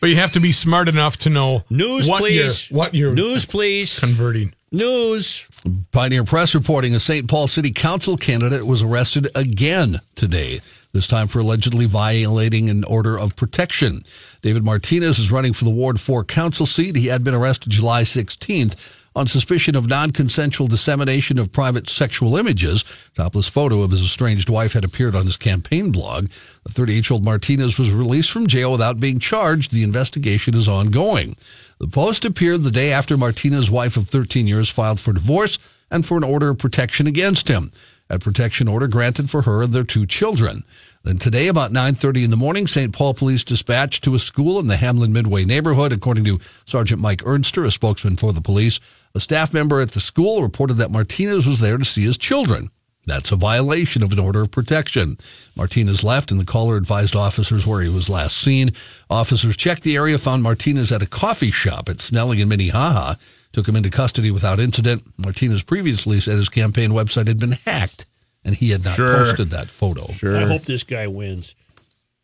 But 0.00 0.08
you 0.08 0.16
have 0.16 0.32
to 0.32 0.40
be 0.40 0.52
smart 0.52 0.88
enough 0.88 1.18
to 1.18 1.28
know 1.30 1.64
News, 1.68 2.08
what 2.08 2.20
please. 2.20 2.70
You're, 2.70 2.78
what 2.78 2.94
you're 2.94 3.12
News, 3.14 3.44
please. 3.44 3.98
converting. 3.98 4.54
News. 4.72 5.44
Pioneer 5.90 6.24
Press 6.24 6.54
reporting 6.54 6.94
a 6.94 7.00
St. 7.00 7.28
Paul 7.28 7.48
City 7.48 7.70
Council 7.72 8.16
candidate 8.16 8.64
was 8.64 8.80
arrested 8.82 9.28
again 9.34 10.00
today, 10.14 10.60
this 10.92 11.06
time 11.06 11.28
for 11.28 11.38
allegedly 11.40 11.86
violating 11.86 12.68
an 12.68 12.84
order 12.84 13.18
of 13.18 13.36
protection. 13.36 14.02
David 14.42 14.64
Martinez 14.64 15.18
is 15.18 15.30
running 15.30 15.52
for 15.52 15.64
the 15.64 15.70
Ward 15.70 16.00
4 16.00 16.24
council 16.24 16.66
seat. 16.66 16.96
He 16.96 17.06
had 17.06 17.22
been 17.22 17.34
arrested 17.34 17.70
July 17.70 18.02
16th 18.02 18.74
on 19.14 19.26
suspicion 19.26 19.74
of 19.74 19.88
non-consensual 19.88 20.68
dissemination 20.68 21.38
of 21.38 21.50
private 21.50 21.88
sexual 21.88 22.36
images. 22.36 22.84
Topless 23.14 23.48
photo 23.48 23.82
of 23.82 23.90
his 23.90 24.02
estranged 24.02 24.48
wife 24.48 24.72
had 24.72 24.84
appeared 24.84 25.16
on 25.16 25.26
his 25.26 25.36
campaign 25.36 25.90
blog. 25.90 26.28
The 26.64 26.72
38-year-old 26.72 27.24
Martinez 27.24 27.78
was 27.78 27.90
released 27.90 28.30
from 28.30 28.46
jail 28.46 28.70
without 28.70 29.00
being 29.00 29.18
charged. 29.18 29.72
The 29.72 29.82
investigation 29.82 30.54
is 30.54 30.68
ongoing. 30.68 31.36
The 31.78 31.88
post 31.88 32.24
appeared 32.24 32.62
the 32.62 32.70
day 32.70 32.92
after 32.92 33.16
Martinez's 33.16 33.70
wife 33.70 33.96
of 33.96 34.08
13 34.08 34.46
years 34.46 34.70
filed 34.70 35.00
for 35.00 35.12
divorce 35.12 35.58
and 35.90 36.06
for 36.06 36.16
an 36.16 36.24
order 36.24 36.50
of 36.50 36.58
protection 36.58 37.06
against 37.06 37.48
him. 37.48 37.70
A 38.10 38.18
protection 38.18 38.68
order 38.68 38.88
granted 38.88 39.30
for 39.30 39.42
her 39.42 39.62
and 39.62 39.72
their 39.72 39.84
two 39.84 40.04
children. 40.04 40.64
Then 41.04 41.16
today, 41.16 41.48
about 41.48 41.72
9.30 41.72 42.24
in 42.24 42.30
the 42.30 42.36
morning, 42.36 42.66
St. 42.66 42.92
Paul 42.92 43.14
police 43.14 43.44
dispatched 43.44 44.04
to 44.04 44.14
a 44.14 44.18
school 44.18 44.58
in 44.58 44.66
the 44.66 44.74
Hamline 44.74 45.12
Midway 45.12 45.44
neighborhood. 45.44 45.92
According 45.92 46.24
to 46.24 46.40
Sergeant 46.66 47.00
Mike 47.00 47.22
Ernster, 47.22 47.64
a 47.64 47.70
spokesman 47.70 48.16
for 48.16 48.32
the 48.32 48.42
police, 48.42 48.80
a 49.14 49.20
staff 49.20 49.54
member 49.54 49.80
at 49.80 49.92
the 49.92 50.00
school 50.00 50.42
reported 50.42 50.74
that 50.74 50.90
Martinez 50.90 51.46
was 51.46 51.60
there 51.60 51.78
to 51.78 51.84
see 51.84 52.02
his 52.02 52.18
children. 52.18 52.70
That's 53.06 53.32
a 53.32 53.36
violation 53.36 54.02
of 54.02 54.12
an 54.12 54.18
order 54.18 54.42
of 54.42 54.50
protection. 54.50 55.16
Martinez 55.56 56.04
left, 56.04 56.30
and 56.30 56.38
the 56.38 56.44
caller 56.44 56.76
advised 56.76 57.16
officers 57.16 57.66
where 57.66 57.80
he 57.80 57.88
was 57.88 58.10
last 58.10 58.36
seen. 58.36 58.72
Officers 59.08 59.56
checked 59.56 59.84
the 59.84 59.96
area, 59.96 60.18
found 60.18 60.42
Martinez 60.42 60.92
at 60.92 61.02
a 61.02 61.06
coffee 61.06 61.50
shop 61.50 61.88
at 61.88 62.00
Snelling 62.00 62.40
and 62.40 62.50
Minnehaha, 62.50 63.14
took 63.52 63.66
him 63.68 63.76
into 63.76 63.90
custody 63.90 64.30
without 64.30 64.60
incident. 64.60 65.02
Martinez 65.16 65.62
previously 65.62 66.20
said 66.20 66.36
his 66.36 66.48
campaign 66.48 66.90
website 66.90 67.26
had 67.26 67.38
been 67.38 67.52
hacked, 67.52 68.06
and 68.44 68.54
he 68.54 68.70
had 68.70 68.84
not 68.84 68.94
Sure. 68.96 69.16
posted 69.24 69.50
that 69.50 69.68
photo. 69.68 70.12
Sure. 70.12 70.36
I 70.36 70.46
hope 70.46 70.62
this 70.62 70.82
guy 70.84 71.06
wins 71.06 71.54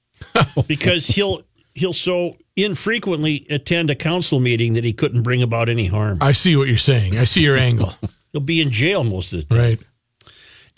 because 0.67 1.07
he'll 1.07 1.43
he'll 1.75 1.93
so 1.93 2.37
infrequently 2.57 3.47
attend 3.51 3.91
a 3.91 3.95
council 3.95 4.41
meeting 4.41 4.75
that 4.75 4.85
he 4.85 4.93
couldn't 4.93 5.23
bring 5.23 5.43
about 5.43 5.69
any 5.69 5.87
harm. 5.87 6.19
I 6.21 6.33
see 6.33 6.57
what 6.57 6.69
you're 6.69 6.77
saying. 6.79 7.19
I 7.19 7.25
see 7.25 7.43
your 7.43 7.57
angle. 7.57 7.95
He'll 8.33 8.41
be 8.41 8.61
in 8.61 8.71
jail 8.71 9.03
most 9.05 9.33
of 9.33 9.47
the 9.49 9.55
time. 9.55 9.65
Right. 9.65 9.79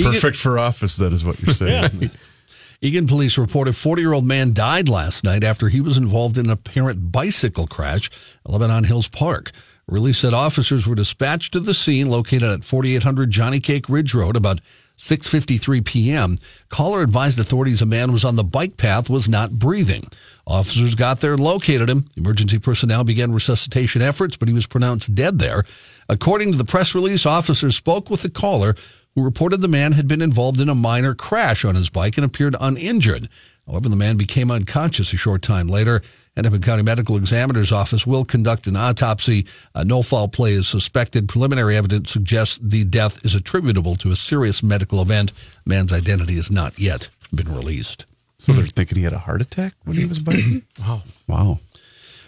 Perfect 0.01 0.37
for 0.37 0.59
office, 0.61 0.97
that 0.99 1.13
is 1.13 1.25
what 1.25 1.41
you're 1.43 1.55
saying. 1.55 2.11
Eagan 2.81 3.09
police 3.09 3.37
report 3.37 3.67
a 3.67 3.73
40 3.73 4.01
year 4.03 4.13
old 4.13 4.25
man 4.25 4.53
died 4.53 4.89
last 4.89 5.25
night 5.25 5.43
after 5.43 5.69
he 5.69 5.81
was 5.81 5.97
involved 5.97 6.39
in 6.39 6.47
an 6.47 6.53
apparent 6.53 7.11
bicycle 7.11 7.67
crash 7.67 8.09
at 8.45 8.51
Lebanon 8.53 8.85
Hills 8.85 9.09
Park. 9.09 9.51
Release 9.89 10.19
said 10.19 10.35
officers 10.35 10.87
were 10.87 10.95
dispatched 10.95 11.55
to 11.55 11.61
the 11.61 11.73
scene 11.73 12.11
located 12.11 12.43
at 12.43 12.65
4800 12.65 13.31
Johnny 13.31 13.59
Cake 13.59 13.89
Ridge 13.89 14.13
Road 14.13 14.37
about 14.37 14.61
6:53 14.99 15.83
p.m. 15.83 16.37
Caller 16.69 17.01
advised 17.01 17.41
authorities 17.41 17.81
a 17.81 17.87
man 17.87 18.13
was 18.13 18.23
on 18.23 18.37
the 18.37 18.45
bike 18.45 18.77
path 18.77 19.09
was 19.09 19.31
not 19.31 19.53
breathing. 19.53 20.05
Officers 20.47 20.95
got 20.95 21.21
there 21.21 21.33
and 21.33 21.43
located 21.43 21.89
him. 21.89 22.05
Emergency 22.17 22.59
personnel 22.59 23.03
began 23.03 23.33
resuscitation 23.33 24.03
efforts, 24.03 24.37
but 24.37 24.49
he 24.49 24.55
was 24.55 24.67
pronounced 24.67 25.15
dead 25.15 25.39
there. 25.39 25.65
According 26.07 26.53
to 26.53 26.59
the 26.59 26.65
press 26.67 26.95
release, 26.95 27.25
officers 27.25 27.75
spoke 27.75 28.11
with 28.11 28.21
the 28.21 28.31
caller 28.31 28.75
who 29.15 29.23
reported 29.23 29.63
the 29.63 29.69
man 29.69 29.93
had 29.93 30.07
been 30.07 30.21
involved 30.21 30.61
in 30.61 30.69
a 30.69 30.75
minor 30.75 31.15
crash 31.15 31.65
on 31.65 31.77
his 31.77 31.89
bike 31.89 32.19
and 32.19 32.27
appeared 32.27 32.57
uninjured. 32.61 33.29
However, 33.67 33.89
the 33.89 33.97
man 33.97 34.17
became 34.17 34.51
unconscious 34.51 35.13
a 35.13 35.17
short 35.17 35.43
time 35.43 35.69
later. 35.69 36.03
Hennepin 36.39 36.63
County 36.63 36.85
Medical 36.85 37.17
Examiner's 37.17 37.73
Office 37.73 38.07
will 38.07 38.25
conduct 38.25 38.69
an 38.69 38.77
autopsy. 38.77 39.45
Uh, 39.75 39.83
no 39.83 40.03
foul 40.03 40.29
play 40.29 40.53
is 40.53 40.69
suspected. 40.69 41.29
Preliminary 41.29 41.77
evidence 41.77 42.13
suggests 42.13 42.59
the 42.59 42.85
death 42.85 43.25
is 43.25 43.35
attributable 43.35 43.97
to 43.97 44.13
a 44.13 44.17
serious 44.17 44.63
medical 44.63 45.03
event. 45.03 45.33
Man's 45.67 45.93
identity 45.93 46.37
has 46.37 46.49
not 46.49 46.79
yet 46.79 47.09
been 47.35 47.53
released. 47.53 48.07
so 48.39 48.53
they're 48.53 48.67
thinking 48.67 48.99
he 48.99 49.03
had 49.03 49.15
a 49.15 49.19
heart 49.19 49.43
attack 49.43 49.73
when 49.83 49.97
he 49.97 50.05
was 50.05 50.21
biking? 50.21 50.63
wow. 50.81 51.03
Wow. 51.27 51.59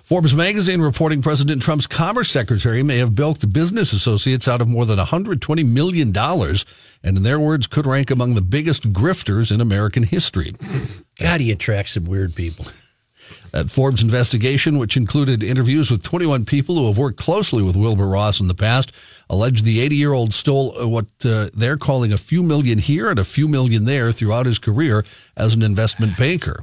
Forbes 0.02 0.34
magazine 0.34 0.80
reporting 0.80 1.22
President 1.22 1.62
Trump's 1.62 1.86
commerce 1.86 2.32
secretary 2.32 2.82
may 2.82 2.98
have 2.98 3.14
bilked 3.14 3.52
business 3.52 3.92
associates 3.92 4.48
out 4.48 4.60
of 4.60 4.66
more 4.66 4.86
than 4.86 4.98
$120 4.98 5.64
million, 5.64 6.12
and 6.16 7.16
in 7.16 7.22
their 7.22 7.38
words, 7.38 7.68
could 7.68 7.86
rank 7.86 8.10
among 8.10 8.34
the 8.34 8.42
biggest 8.42 8.92
grifters 8.92 9.52
in 9.52 9.60
American 9.60 10.02
history. 10.02 10.56
God, 11.16 11.40
he 11.40 11.52
attracts 11.52 11.92
some 11.92 12.06
weird 12.06 12.34
people. 12.34 12.66
That 13.52 13.70
Forbes 13.70 14.02
investigation, 14.02 14.78
which 14.78 14.96
included 14.96 15.42
interviews 15.42 15.90
with 15.90 16.02
21 16.02 16.44
people 16.44 16.76
who 16.76 16.86
have 16.86 16.98
worked 16.98 17.18
closely 17.18 17.62
with 17.62 17.76
Wilbur 17.76 18.06
Ross 18.06 18.40
in 18.40 18.48
the 18.48 18.54
past, 18.54 18.92
alleged 19.28 19.64
the 19.64 19.80
80 19.80 19.96
year 19.96 20.12
old 20.12 20.32
stole 20.32 20.80
uh, 20.80 20.86
what 20.86 21.06
uh, 21.24 21.48
they're 21.54 21.76
calling 21.76 22.12
a 22.12 22.18
few 22.18 22.42
million 22.42 22.78
here 22.78 23.10
and 23.10 23.18
a 23.18 23.24
few 23.24 23.48
million 23.48 23.84
there 23.84 24.12
throughout 24.12 24.46
his 24.46 24.58
career 24.58 25.04
as 25.36 25.54
an 25.54 25.62
investment 25.62 26.16
banker. 26.16 26.62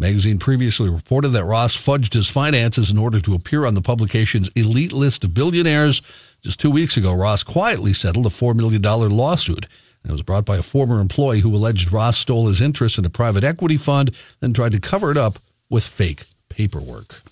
Magazine 0.00 0.38
previously 0.38 0.88
reported 0.88 1.30
that 1.30 1.44
Ross 1.44 1.76
fudged 1.76 2.14
his 2.14 2.30
finances 2.30 2.90
in 2.92 2.98
order 2.98 3.20
to 3.20 3.34
appear 3.34 3.66
on 3.66 3.74
the 3.74 3.82
publication's 3.82 4.48
elite 4.50 4.92
list 4.92 5.24
of 5.24 5.34
billionaires. 5.34 6.02
Just 6.40 6.60
two 6.60 6.70
weeks 6.70 6.96
ago, 6.96 7.12
Ross 7.12 7.42
quietly 7.42 7.92
settled 7.92 8.26
a 8.26 8.28
$4 8.28 8.54
million 8.54 8.80
lawsuit. 8.80 9.66
It 10.04 10.12
was 10.12 10.22
brought 10.22 10.44
by 10.44 10.56
a 10.56 10.62
former 10.62 11.00
employee 11.00 11.40
who 11.40 11.52
alleged 11.52 11.92
Ross 11.92 12.16
stole 12.16 12.46
his 12.46 12.60
interest 12.60 12.96
in 12.96 13.04
a 13.04 13.10
private 13.10 13.42
equity 13.42 13.76
fund, 13.76 14.14
then 14.38 14.54
tried 14.54 14.72
to 14.72 14.80
cover 14.80 15.10
it 15.10 15.16
up 15.16 15.40
with 15.70 15.84
fake 15.84 16.26
paperwork. 16.48 17.22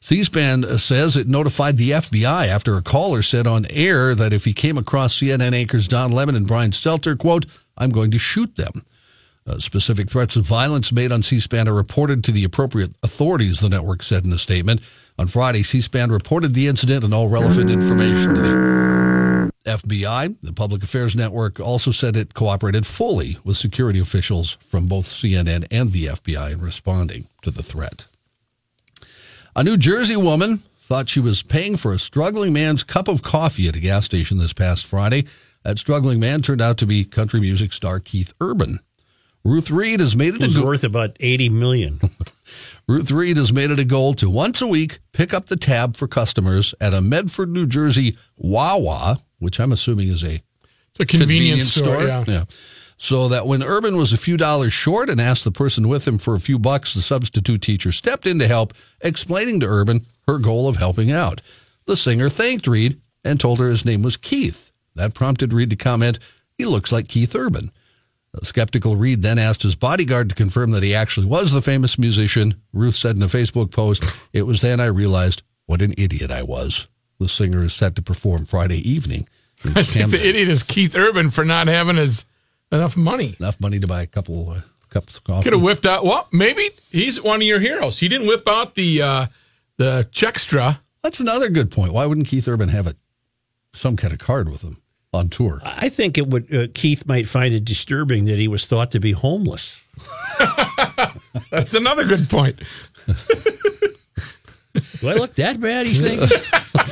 C-SPAN 0.00 0.78
says 0.78 1.16
it 1.16 1.28
notified 1.28 1.76
the 1.76 1.90
FBI 1.90 2.48
after 2.48 2.76
a 2.76 2.82
caller 2.82 3.22
said 3.22 3.46
on 3.46 3.66
air 3.70 4.16
that 4.16 4.32
if 4.32 4.44
he 4.44 4.52
came 4.52 4.76
across 4.76 5.16
CNN 5.16 5.54
anchors 5.54 5.86
Don 5.86 6.10
Lemon 6.10 6.34
and 6.34 6.46
Brian 6.46 6.72
Stelter, 6.72 7.16
quote, 7.16 7.46
I'm 7.76 7.90
going 7.90 8.10
to 8.10 8.18
shoot 8.18 8.56
them. 8.56 8.84
Uh, 9.46 9.58
specific 9.58 10.10
threats 10.10 10.34
of 10.34 10.44
violence 10.44 10.92
made 10.92 11.12
on 11.12 11.22
C-SPAN 11.22 11.68
are 11.68 11.74
reported 11.74 12.24
to 12.24 12.32
the 12.32 12.42
appropriate 12.42 12.94
authorities, 13.02 13.60
the 13.60 13.68
network 13.68 14.02
said 14.02 14.24
in 14.24 14.32
a 14.32 14.38
statement. 14.38 14.80
On 15.18 15.28
Friday, 15.28 15.62
C-SPAN 15.62 16.10
reported 16.10 16.54
the 16.54 16.66
incident 16.66 17.04
and 17.04 17.14
all 17.14 17.28
relevant 17.28 17.70
information 17.70 18.34
to 18.34 18.40
the 18.40 19.21
FBI. 19.64 20.36
The 20.42 20.52
Public 20.52 20.82
Affairs 20.82 21.14
Network 21.16 21.60
also 21.60 21.90
said 21.90 22.16
it 22.16 22.34
cooperated 22.34 22.86
fully 22.86 23.38
with 23.44 23.56
security 23.56 23.98
officials 23.98 24.52
from 24.68 24.86
both 24.86 25.06
CNN 25.08 25.66
and 25.70 25.92
the 25.92 26.06
FBI 26.06 26.52
in 26.52 26.60
responding 26.60 27.26
to 27.42 27.50
the 27.50 27.62
threat. 27.62 28.06
A 29.54 29.62
New 29.62 29.76
Jersey 29.76 30.16
woman 30.16 30.58
thought 30.80 31.08
she 31.08 31.20
was 31.20 31.42
paying 31.42 31.76
for 31.76 31.92
a 31.92 31.98
struggling 31.98 32.52
man's 32.52 32.82
cup 32.82 33.08
of 33.08 33.22
coffee 33.22 33.68
at 33.68 33.76
a 33.76 33.80
gas 33.80 34.04
station 34.04 34.38
this 34.38 34.52
past 34.52 34.84
Friday. 34.86 35.26
That 35.62 35.78
struggling 35.78 36.18
man 36.18 36.42
turned 36.42 36.60
out 36.60 36.76
to 36.78 36.86
be 36.86 37.04
country 37.04 37.38
music 37.40 37.72
star 37.72 38.00
Keith 38.00 38.32
Urban. 38.40 38.80
Ruth 39.44 39.70
Reed 39.70 40.00
has 40.00 40.16
made 40.16 40.34
it 40.34 40.42
It 40.42 40.52
a 40.52 40.60
go- 40.60 40.64
worth 40.66 40.84
about 40.84 41.16
80 41.20 41.48
million. 41.50 42.00
Ruth 42.88 43.10
Reed 43.10 43.36
has 43.36 43.52
made 43.52 43.70
it 43.70 43.78
a 43.78 43.84
goal 43.84 44.14
to 44.14 44.28
once 44.28 44.60
a 44.60 44.66
week 44.66 44.98
pick 45.12 45.32
up 45.32 45.46
the 45.46 45.56
tab 45.56 45.96
for 45.96 46.08
customers 46.08 46.74
at 46.80 46.92
a 46.94 47.00
Medford, 47.00 47.50
New 47.50 47.66
Jersey 47.66 48.16
Wawa, 48.36 49.20
which 49.42 49.60
I'm 49.60 49.72
assuming 49.72 50.08
is 50.08 50.22
a 50.22 50.42
It's 50.90 51.00
a 51.00 51.06
convenience, 51.06 51.74
store. 51.74 52.04
Yeah. 52.04 52.44
So 52.96 53.28
that 53.28 53.46
when 53.46 53.62
Urban 53.62 53.96
was 53.96 54.12
a 54.12 54.16
few 54.16 54.36
dollars 54.36 54.72
short 54.72 55.10
and 55.10 55.20
asked 55.20 55.42
the 55.42 55.50
person 55.50 55.88
with 55.88 56.06
him 56.06 56.18
for 56.18 56.34
a 56.34 56.40
few 56.40 56.58
bucks, 56.58 56.94
the 56.94 57.02
substitute 57.02 57.60
teacher 57.60 57.90
stepped 57.90 58.26
in 58.26 58.38
to 58.38 58.46
help, 58.46 58.72
explaining 59.00 59.58
to 59.60 59.66
Urban 59.66 60.02
her 60.28 60.38
goal 60.38 60.68
of 60.68 60.76
helping 60.76 61.10
out. 61.10 61.40
The 61.86 61.96
singer 61.96 62.28
thanked 62.28 62.68
Reed 62.68 63.00
and 63.24 63.40
told 63.40 63.58
her 63.58 63.68
his 63.68 63.84
name 63.84 64.02
was 64.02 64.16
Keith. 64.16 64.70
That 64.94 65.14
prompted 65.14 65.52
Reed 65.52 65.70
to 65.70 65.76
comment, 65.76 66.20
he 66.56 66.64
looks 66.64 66.92
like 66.92 67.08
Keith 67.08 67.34
Urban. 67.34 67.72
The 68.34 68.46
skeptical 68.46 68.96
Reed 68.96 69.22
then 69.22 69.38
asked 69.38 69.62
his 69.62 69.74
bodyguard 69.74 70.28
to 70.28 70.34
confirm 70.34 70.70
that 70.70 70.82
he 70.82 70.94
actually 70.94 71.26
was 71.26 71.52
the 71.52 71.60
famous 71.60 71.98
musician. 71.98 72.54
Ruth 72.72 72.94
said 72.94 73.16
in 73.16 73.22
a 73.22 73.26
Facebook 73.26 73.72
post, 73.72 74.04
It 74.32 74.42
was 74.42 74.60
then 74.60 74.80
I 74.80 74.86
realized 74.86 75.42
what 75.66 75.82
an 75.82 75.92
idiot 75.98 76.30
I 76.30 76.42
was. 76.42 76.86
The 77.22 77.28
singer 77.28 77.62
is 77.62 77.72
set 77.72 77.94
to 77.96 78.02
perform 78.02 78.46
Friday 78.46 78.78
evening. 78.88 79.28
in 79.64 79.76
I 79.76 79.82
think 79.82 80.10
the 80.10 80.28
idiot 80.28 80.48
is 80.48 80.62
Keith 80.62 80.96
Urban 80.96 81.30
for 81.30 81.44
not 81.44 81.68
having 81.68 81.96
his 81.96 82.24
enough 82.72 82.96
money. 82.96 83.36
Enough 83.38 83.60
money 83.60 83.78
to 83.78 83.86
buy 83.86 84.02
a 84.02 84.06
couple 84.06 84.50
uh, 84.50 84.60
cups 84.90 85.18
of 85.18 85.24
coffee. 85.24 85.44
Could 85.44 85.52
have 85.52 85.62
whipped 85.62 85.86
out. 85.86 86.04
Well, 86.04 86.28
maybe 86.32 86.68
he's 86.90 87.22
one 87.22 87.36
of 87.36 87.42
your 87.42 87.60
heroes. 87.60 87.98
He 88.00 88.08
didn't 88.08 88.26
whip 88.26 88.48
out 88.48 88.74
the 88.74 89.02
uh, 89.02 89.26
the 89.76 90.08
Checkstra. 90.12 90.80
That's 91.02 91.20
another 91.20 91.48
good 91.48 91.70
point. 91.70 91.92
Why 91.92 92.06
wouldn't 92.06 92.26
Keith 92.26 92.48
Urban 92.48 92.68
have 92.70 92.86
a 92.88 92.96
some 93.72 93.96
kind 93.96 94.12
of 94.12 94.18
card 94.18 94.50
with 94.50 94.62
him 94.62 94.82
on 95.12 95.28
tour? 95.28 95.60
I 95.64 95.88
think 95.88 96.18
it 96.18 96.26
would. 96.26 96.52
Uh, 96.52 96.66
Keith 96.74 97.06
might 97.06 97.28
find 97.28 97.54
it 97.54 97.64
disturbing 97.64 98.24
that 98.24 98.38
he 98.38 98.48
was 98.48 98.66
thought 98.66 98.90
to 98.92 99.00
be 99.00 99.12
homeless. 99.12 99.82
That's 101.50 101.74
another 101.74 102.04
good 102.04 102.28
point. 102.28 102.60
Do 105.00 105.08
I 105.08 105.14
look 105.14 105.34
that 105.34 105.60
bad? 105.60 105.86
He's 105.86 106.00
thinking. 106.00 106.28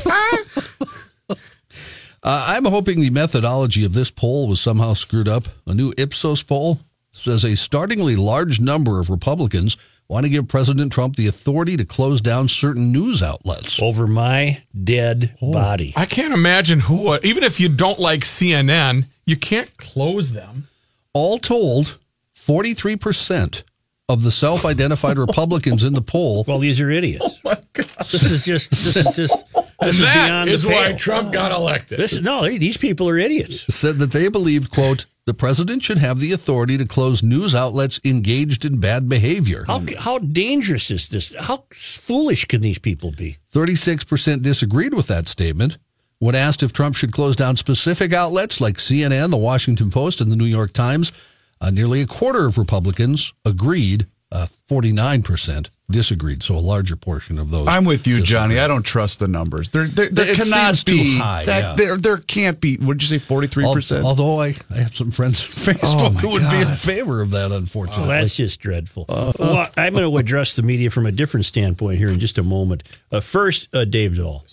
Uh, 2.22 2.44
I'm 2.48 2.66
hoping 2.66 3.00
the 3.00 3.08
methodology 3.08 3.82
of 3.82 3.94
this 3.94 4.10
poll 4.10 4.46
was 4.46 4.60
somehow 4.60 4.92
screwed 4.92 5.26
up. 5.26 5.44
A 5.66 5.72
new 5.72 5.94
Ipsos 5.96 6.42
poll 6.42 6.80
says 7.12 7.44
a 7.44 7.56
startlingly 7.56 8.14
large 8.14 8.60
number 8.60 9.00
of 9.00 9.08
Republicans 9.08 9.78
want 10.06 10.24
to 10.24 10.28
give 10.28 10.46
President 10.46 10.92
Trump 10.92 11.16
the 11.16 11.26
authority 11.28 11.78
to 11.78 11.84
close 11.86 12.20
down 12.20 12.48
certain 12.48 12.92
news 12.92 13.22
outlets. 13.22 13.80
over 13.80 14.06
my 14.06 14.62
dead 14.84 15.34
body. 15.40 15.94
I 15.96 16.04
can't 16.04 16.34
imagine 16.34 16.80
who, 16.80 17.16
even 17.22 17.42
if 17.42 17.58
you 17.58 17.70
don't 17.70 17.98
like 17.98 18.20
CNN, 18.20 19.04
you 19.24 19.36
can't 19.36 19.74
close 19.78 20.32
them. 20.32 20.68
All 21.14 21.38
told, 21.38 21.96
43% 22.36 23.62
of 24.10 24.24
the 24.24 24.30
self 24.30 24.66
identified 24.66 25.16
Republicans 25.26 25.84
in 25.84 25.94
the 25.94 26.02
poll 26.02 26.44
Well, 26.46 26.58
these 26.58 26.82
are 26.82 26.90
idiots. 26.90 27.40
Oh 27.46 27.54
my 27.54 27.62
god! 27.72 27.86
This 28.00 28.30
is 28.30 28.44
just. 28.44 28.70
This 28.70 28.96
is 28.96 29.16
just. 29.16 29.44
And 29.80 29.88
This 29.88 29.98
is 29.98 30.04
that 30.04 30.48
is 30.48 30.62
the 30.62 30.68
why 30.68 30.88
pale. 30.88 30.98
Trump 30.98 31.32
got 31.32 31.52
elected. 31.52 31.98
This 31.98 32.20
no. 32.20 32.46
These 32.48 32.76
people 32.76 33.08
are 33.08 33.18
idiots. 33.18 33.74
said 33.74 33.98
that 33.98 34.12
they 34.12 34.28
believed, 34.28 34.70
quote, 34.70 35.06
the 35.26 35.34
president 35.34 35.82
should 35.82 35.98
have 35.98 36.18
the 36.18 36.32
authority 36.32 36.76
to 36.76 36.84
close 36.84 37.22
news 37.22 37.54
outlets 37.54 38.00
engaged 38.04 38.64
in 38.64 38.78
bad 38.78 39.08
behavior. 39.08 39.64
How 39.66 39.82
how 39.98 40.18
dangerous 40.18 40.90
is 40.90 41.08
this? 41.08 41.34
How 41.38 41.64
foolish 41.72 42.46
can 42.46 42.60
these 42.62 42.78
people 42.78 43.12
be? 43.12 43.38
36% 43.54 44.42
disagreed 44.42 44.92
with 44.94 45.06
that 45.06 45.28
statement. 45.28 45.78
When 46.18 46.34
asked 46.34 46.62
if 46.62 46.72
Trump 46.72 46.96
should 46.96 47.12
close 47.12 47.34
down 47.34 47.56
specific 47.56 48.12
outlets 48.12 48.60
like 48.60 48.76
CNN, 48.76 49.30
the 49.30 49.38
Washington 49.38 49.90
Post, 49.90 50.20
and 50.20 50.30
the 50.30 50.36
New 50.36 50.44
York 50.44 50.72
Times, 50.72 51.12
uh, 51.60 51.70
nearly 51.70 52.02
a 52.02 52.06
quarter 52.06 52.44
of 52.46 52.58
Republicans 52.58 53.32
agreed. 53.44 54.06
Uh, 54.32 54.46
49% 54.68 55.70
disagreed. 55.90 56.40
So 56.44 56.54
a 56.54 56.58
larger 56.58 56.94
portion 56.94 57.36
of 57.40 57.50
those. 57.50 57.66
I'm 57.66 57.84
with 57.84 58.06
you, 58.06 58.20
disagreed. 58.20 58.26
Johnny. 58.28 58.58
I 58.60 58.68
don't 58.68 58.84
trust 58.84 59.18
the 59.18 59.26
numbers. 59.26 59.70
There, 59.70 59.88
there, 59.88 60.08
there 60.08 60.28
It 60.28 60.36
cannot 60.38 60.76
seems 60.76 60.84
too 60.84 60.92
be 60.92 61.18
high, 61.18 61.44
that. 61.46 61.62
yeah. 61.62 61.74
There, 61.74 61.96
there 61.96 62.16
can't 62.18 62.60
be. 62.60 62.76
What 62.76 62.98
did 62.98 63.02
you 63.02 63.08
say? 63.08 63.24
Forty 63.24 63.48
three 63.48 63.64
Al- 63.64 63.74
percent. 63.74 64.04
Although 64.04 64.40
I, 64.40 64.54
I 64.70 64.76
have 64.76 64.94
some 64.94 65.10
friends 65.10 65.40
on 65.40 65.74
Facebook 65.74 65.80
Oh, 65.82 66.10
who 66.10 66.28
would 66.30 66.48
be 66.48 66.60
in 66.60 66.68
favor 66.76 67.20
of 67.20 67.32
that, 67.32 67.50
unfortunately. 67.50 68.06
Well, 68.06 68.20
that's 68.20 68.36
just 68.36 68.60
dreadful. 68.60 69.06
well, 69.08 69.66
I'm 69.76 69.94
going 69.94 70.08
to 70.08 70.16
address 70.18 70.54
the 70.54 70.62
media 70.62 70.90
from 70.90 71.06
a 71.06 71.12
different 71.12 71.46
standpoint 71.46 71.98
here 71.98 72.08
in 72.10 72.20
just 72.20 72.38
a 72.38 72.44
moment. 72.44 72.84
Uh, 73.10 73.18
first, 73.18 73.68
uh, 73.74 73.84
Dave 73.84 74.16
Dahl. 74.16 74.44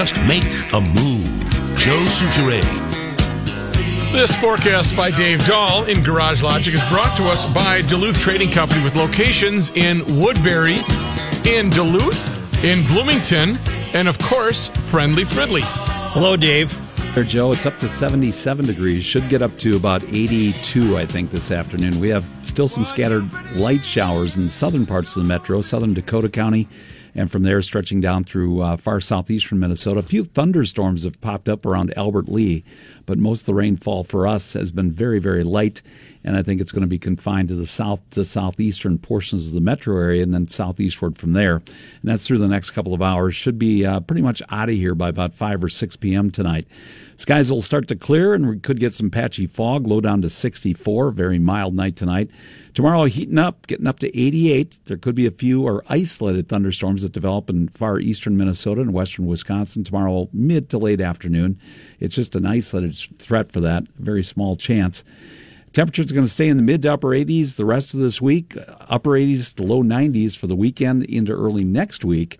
Just 0.00 0.16
make 0.26 0.44
a 0.72 0.80
move. 0.80 1.26
Joe 1.76 2.02
Soucheray. 2.06 2.62
This 4.12 4.34
forecast 4.34 4.96
by 4.96 5.10
Dave 5.10 5.44
Dahl 5.44 5.84
in 5.84 6.02
Garage 6.02 6.42
Logic 6.42 6.72
is 6.72 6.82
brought 6.84 7.14
to 7.18 7.24
us 7.24 7.44
by 7.44 7.82
Duluth 7.82 8.18
Trading 8.18 8.50
Company 8.50 8.82
with 8.82 8.96
locations 8.96 9.70
in 9.72 9.98
Woodbury, 10.18 10.78
in 11.44 11.68
Duluth, 11.68 12.64
in 12.64 12.82
Bloomington, 12.86 13.58
and 13.92 14.08
of 14.08 14.18
course, 14.20 14.68
Friendly 14.68 15.24
Fridley. 15.24 15.64
Hello, 16.14 16.34
Dave. 16.34 16.74
There, 17.14 17.22
Joe, 17.22 17.52
it's 17.52 17.66
up 17.66 17.78
to 17.80 17.86
77 17.88 18.64
degrees. 18.64 19.04
Should 19.04 19.28
get 19.28 19.42
up 19.42 19.54
to 19.58 19.76
about 19.76 20.02
82, 20.04 20.96
I 20.96 21.04
think, 21.04 21.30
this 21.30 21.50
afternoon. 21.50 22.00
We 22.00 22.08
have 22.08 22.24
still 22.42 22.68
some 22.68 22.86
scattered 22.86 23.28
light 23.54 23.84
showers 23.84 24.38
in 24.38 24.48
southern 24.48 24.86
parts 24.86 25.14
of 25.14 25.24
the 25.24 25.28
metro, 25.28 25.60
southern 25.60 25.92
Dakota 25.92 26.30
County, 26.30 26.68
and 27.14 27.30
from 27.30 27.42
there 27.42 27.62
stretching 27.62 28.00
down 28.00 28.24
through 28.24 28.60
uh, 28.60 28.76
far 28.76 29.00
southeastern 29.00 29.58
Minnesota. 29.58 30.00
A 30.00 30.02
few 30.02 30.24
thunderstorms 30.24 31.04
have 31.04 31.20
popped 31.20 31.48
up 31.48 31.66
around 31.66 31.96
Albert 31.96 32.28
Lea, 32.28 32.64
but 33.10 33.18
most 33.18 33.40
of 33.40 33.46
the 33.46 33.54
rainfall 33.54 34.04
for 34.04 34.24
us 34.24 34.52
has 34.52 34.70
been 34.70 34.92
very, 34.92 35.18
very 35.18 35.42
light, 35.42 35.82
and 36.22 36.36
I 36.36 36.44
think 36.44 36.60
it's 36.60 36.70
going 36.70 36.82
to 36.82 36.86
be 36.86 36.96
confined 36.96 37.48
to 37.48 37.56
the 37.56 37.66
south 37.66 38.08
to 38.10 38.24
southeastern 38.24 38.98
portions 38.98 39.48
of 39.48 39.52
the 39.52 39.60
metro 39.60 39.96
area 39.96 40.22
and 40.22 40.32
then 40.32 40.46
southeastward 40.46 41.18
from 41.18 41.32
there. 41.32 41.56
And 41.56 41.64
that's 42.04 42.24
through 42.24 42.38
the 42.38 42.46
next 42.46 42.70
couple 42.70 42.94
of 42.94 43.02
hours. 43.02 43.34
Should 43.34 43.58
be 43.58 43.84
uh, 43.84 43.98
pretty 43.98 44.22
much 44.22 44.42
out 44.50 44.68
of 44.68 44.76
here 44.76 44.94
by 44.94 45.08
about 45.08 45.34
5 45.34 45.64
or 45.64 45.68
6 45.68 45.96
p.m. 45.96 46.30
tonight. 46.30 46.68
Skies 47.16 47.50
will 47.50 47.62
start 47.62 47.88
to 47.88 47.96
clear, 47.96 48.32
and 48.32 48.48
we 48.48 48.60
could 48.60 48.78
get 48.78 48.94
some 48.94 49.10
patchy 49.10 49.48
fog, 49.48 49.88
low 49.88 50.00
down 50.00 50.22
to 50.22 50.30
64. 50.30 51.10
Very 51.10 51.40
mild 51.40 51.74
night 51.74 51.96
tonight. 51.96 52.30
Tomorrow, 52.74 53.04
heating 53.04 53.36
up, 53.36 53.66
getting 53.66 53.88
up 53.88 53.98
to 53.98 54.18
88. 54.18 54.78
There 54.84 54.96
could 54.96 55.16
be 55.16 55.26
a 55.26 55.32
few 55.32 55.66
or 55.66 55.84
isolated 55.88 56.48
thunderstorms 56.48 57.02
that 57.02 57.12
develop 57.12 57.50
in 57.50 57.68
far 57.70 57.98
eastern 57.98 58.36
Minnesota 58.36 58.80
and 58.80 58.94
western 58.94 59.26
Wisconsin 59.26 59.82
tomorrow, 59.82 60.28
mid 60.32 60.70
to 60.70 60.78
late 60.78 61.00
afternoon. 61.00 61.58
It's 62.00 62.14
just 62.14 62.34
an 62.34 62.46
isolated 62.46 62.96
threat 63.18 63.52
for 63.52 63.60
that, 63.60 63.86
very 63.98 64.22
small 64.22 64.56
chance. 64.56 65.04
Temperatures 65.72 66.10
are 66.10 66.14
going 66.14 66.26
to 66.26 66.32
stay 66.32 66.48
in 66.48 66.56
the 66.56 66.62
mid 66.64 66.82
to 66.82 66.92
upper 66.92 67.08
80s 67.08 67.56
the 67.56 67.64
rest 67.64 67.94
of 67.94 68.00
this 68.00 68.20
week, 68.20 68.56
upper 68.88 69.10
80s 69.10 69.54
to 69.56 69.62
low 69.62 69.84
90s 69.84 70.36
for 70.36 70.48
the 70.48 70.56
weekend 70.56 71.04
into 71.04 71.32
early 71.32 71.64
next 71.64 72.04
week. 72.04 72.38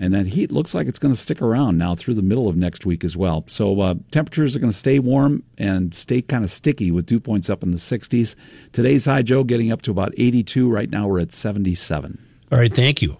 And 0.00 0.14
that 0.14 0.26
heat 0.26 0.52
looks 0.52 0.74
like 0.74 0.86
it's 0.86 0.98
going 0.98 1.12
to 1.12 1.20
stick 1.20 1.42
around 1.42 1.76
now 1.76 1.94
through 1.94 2.14
the 2.14 2.22
middle 2.22 2.46
of 2.46 2.56
next 2.56 2.86
week 2.86 3.02
as 3.04 3.16
well. 3.16 3.44
So 3.48 3.80
uh, 3.80 3.94
temperatures 4.12 4.54
are 4.54 4.60
going 4.60 4.70
to 4.70 4.76
stay 4.76 4.98
warm 5.00 5.42
and 5.56 5.94
stay 5.94 6.22
kind 6.22 6.44
of 6.44 6.52
sticky 6.52 6.92
with 6.92 7.06
dew 7.06 7.18
points 7.18 7.50
up 7.50 7.64
in 7.64 7.72
the 7.72 7.78
60s. 7.78 8.36
Today's 8.72 9.06
high, 9.06 9.22
Joe, 9.22 9.42
getting 9.42 9.72
up 9.72 9.82
to 9.82 9.90
about 9.90 10.12
82. 10.16 10.70
Right 10.70 10.90
now 10.90 11.08
we're 11.08 11.20
at 11.20 11.32
77. 11.32 12.18
All 12.52 12.58
right, 12.58 12.72
thank 12.72 13.02
you. 13.02 13.16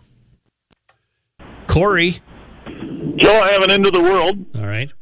Corey. 1.67 2.21
Joe, 3.17 3.41
I 3.41 3.51
have 3.51 3.63
an 3.63 3.71
end 3.71 3.87
of 3.87 3.93
the 3.93 4.03
world. 4.03 4.45
All 4.55 4.67
right. 4.67 4.93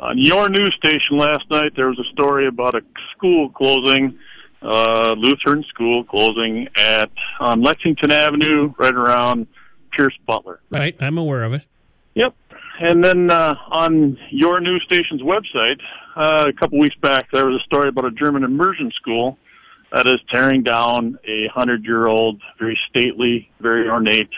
On 0.00 0.16
your 0.16 0.48
news 0.48 0.74
station 0.78 1.18
last 1.18 1.44
night, 1.50 1.72
there 1.76 1.88
was 1.88 1.98
a 1.98 2.10
story 2.12 2.46
about 2.46 2.74
a 2.74 2.80
school 3.14 3.50
closing, 3.50 4.18
uh, 4.62 5.14
Lutheran 5.18 5.62
school 5.68 6.04
closing 6.04 6.68
at 6.74 7.10
on 7.38 7.60
Lexington 7.60 8.10
Avenue, 8.10 8.72
right 8.78 8.94
around 8.94 9.46
Pierce 9.92 10.16
Butler. 10.26 10.60
Right, 10.70 10.96
I'm 11.00 11.18
aware 11.18 11.44
of 11.44 11.52
it. 11.52 11.62
Yep. 12.14 12.34
And 12.80 13.04
then 13.04 13.30
uh, 13.30 13.54
on 13.68 14.16
your 14.30 14.58
news 14.60 14.82
station's 14.86 15.20
website, 15.20 15.80
uh, 16.16 16.48
a 16.48 16.52
couple 16.54 16.78
weeks 16.78 16.96
back, 17.02 17.30
there 17.30 17.46
was 17.46 17.60
a 17.60 17.64
story 17.64 17.90
about 17.90 18.06
a 18.06 18.10
German 18.10 18.42
immersion 18.42 18.90
school 18.92 19.36
that 19.92 20.06
is 20.06 20.18
tearing 20.30 20.62
down 20.62 21.18
a 21.28 21.48
hundred-year-old, 21.48 22.40
very 22.58 22.78
stately, 22.88 23.50
very 23.60 23.86
ornate, 23.86 24.30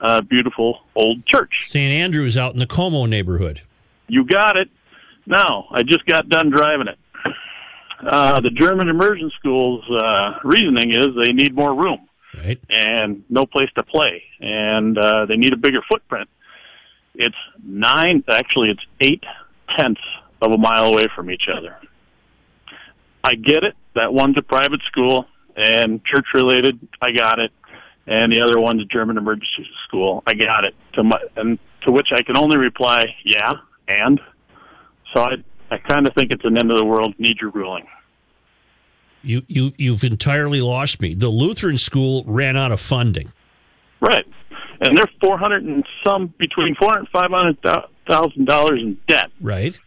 uh, 0.00 0.22
beautiful 0.22 0.78
old 0.94 1.26
church. 1.26 1.66
St. 1.68 1.92
Andrews 1.92 2.38
out 2.38 2.54
in 2.54 2.58
the 2.58 2.66
Como 2.66 3.04
neighborhood. 3.04 3.60
You 4.08 4.24
got 4.24 4.56
it. 4.56 4.70
Now, 5.26 5.66
I 5.70 5.82
just 5.82 6.04
got 6.06 6.28
done 6.28 6.50
driving 6.50 6.88
it. 6.88 6.98
Uh, 8.06 8.40
the 8.40 8.50
German 8.50 8.88
immersion 8.88 9.30
school's 9.38 9.84
uh, 9.90 10.38
reasoning 10.44 10.90
is 10.94 11.06
they 11.16 11.32
need 11.32 11.54
more 11.54 11.74
room 11.74 12.06
Right. 12.36 12.58
and 12.68 13.24
no 13.30 13.46
place 13.46 13.70
to 13.76 13.82
play, 13.82 14.22
and 14.40 14.98
uh, 14.98 15.24
they 15.26 15.36
need 15.36 15.52
a 15.52 15.56
bigger 15.56 15.80
footprint. 15.88 16.28
It's 17.14 17.36
nine, 17.64 18.22
actually, 18.28 18.70
it's 18.70 18.82
eight 19.00 19.22
tenths 19.78 20.00
of 20.42 20.50
a 20.52 20.58
mile 20.58 20.86
away 20.86 21.04
from 21.14 21.30
each 21.30 21.44
other. 21.56 21.76
I 23.22 23.36
get 23.36 23.62
it. 23.64 23.74
That 23.94 24.12
one's 24.12 24.36
a 24.36 24.42
private 24.42 24.82
school 24.86 25.26
and 25.56 26.04
church 26.04 26.26
related. 26.34 26.78
I 27.00 27.12
got 27.12 27.38
it. 27.38 27.52
And 28.06 28.30
the 28.30 28.42
other 28.42 28.60
one's 28.60 28.82
a 28.82 28.84
German 28.84 29.16
emergency 29.16 29.66
school. 29.88 30.22
I 30.26 30.34
got 30.34 30.64
it. 30.64 30.74
To 30.94 31.04
my, 31.04 31.18
and 31.36 31.58
to 31.86 31.92
which 31.92 32.08
I 32.12 32.22
can 32.22 32.36
only 32.36 32.58
reply, 32.58 33.06
yeah, 33.24 33.52
and. 33.88 34.20
So 35.14 35.20
I, 35.20 35.34
I 35.70 35.78
kind 35.78 36.06
of 36.06 36.14
think 36.14 36.32
it's 36.32 36.44
an 36.44 36.58
end 36.58 36.70
of 36.70 36.76
the 36.76 36.84
world. 36.84 37.14
Need 37.18 37.38
your 37.40 37.50
ruling. 37.50 37.86
You 39.22 39.42
you 39.48 39.72
you've 39.78 40.04
entirely 40.04 40.60
lost 40.60 41.00
me. 41.00 41.14
The 41.14 41.28
Lutheran 41.28 41.78
school 41.78 42.24
ran 42.26 42.56
out 42.56 42.72
of 42.72 42.80
funding. 42.80 43.32
Right. 44.00 44.26
And 44.80 44.98
they're 44.98 45.10
four 45.22 45.38
hundred 45.38 45.64
and 45.64 45.84
some 46.04 46.34
between 46.38 46.74
four 46.74 46.88
hundred 46.90 47.00
and 47.00 47.08
five 47.08 47.30
hundred 47.30 47.58
thousand 48.06 48.44
dollars 48.46 48.80
in 48.82 48.98
debt. 49.08 49.30
Right. 49.40 49.78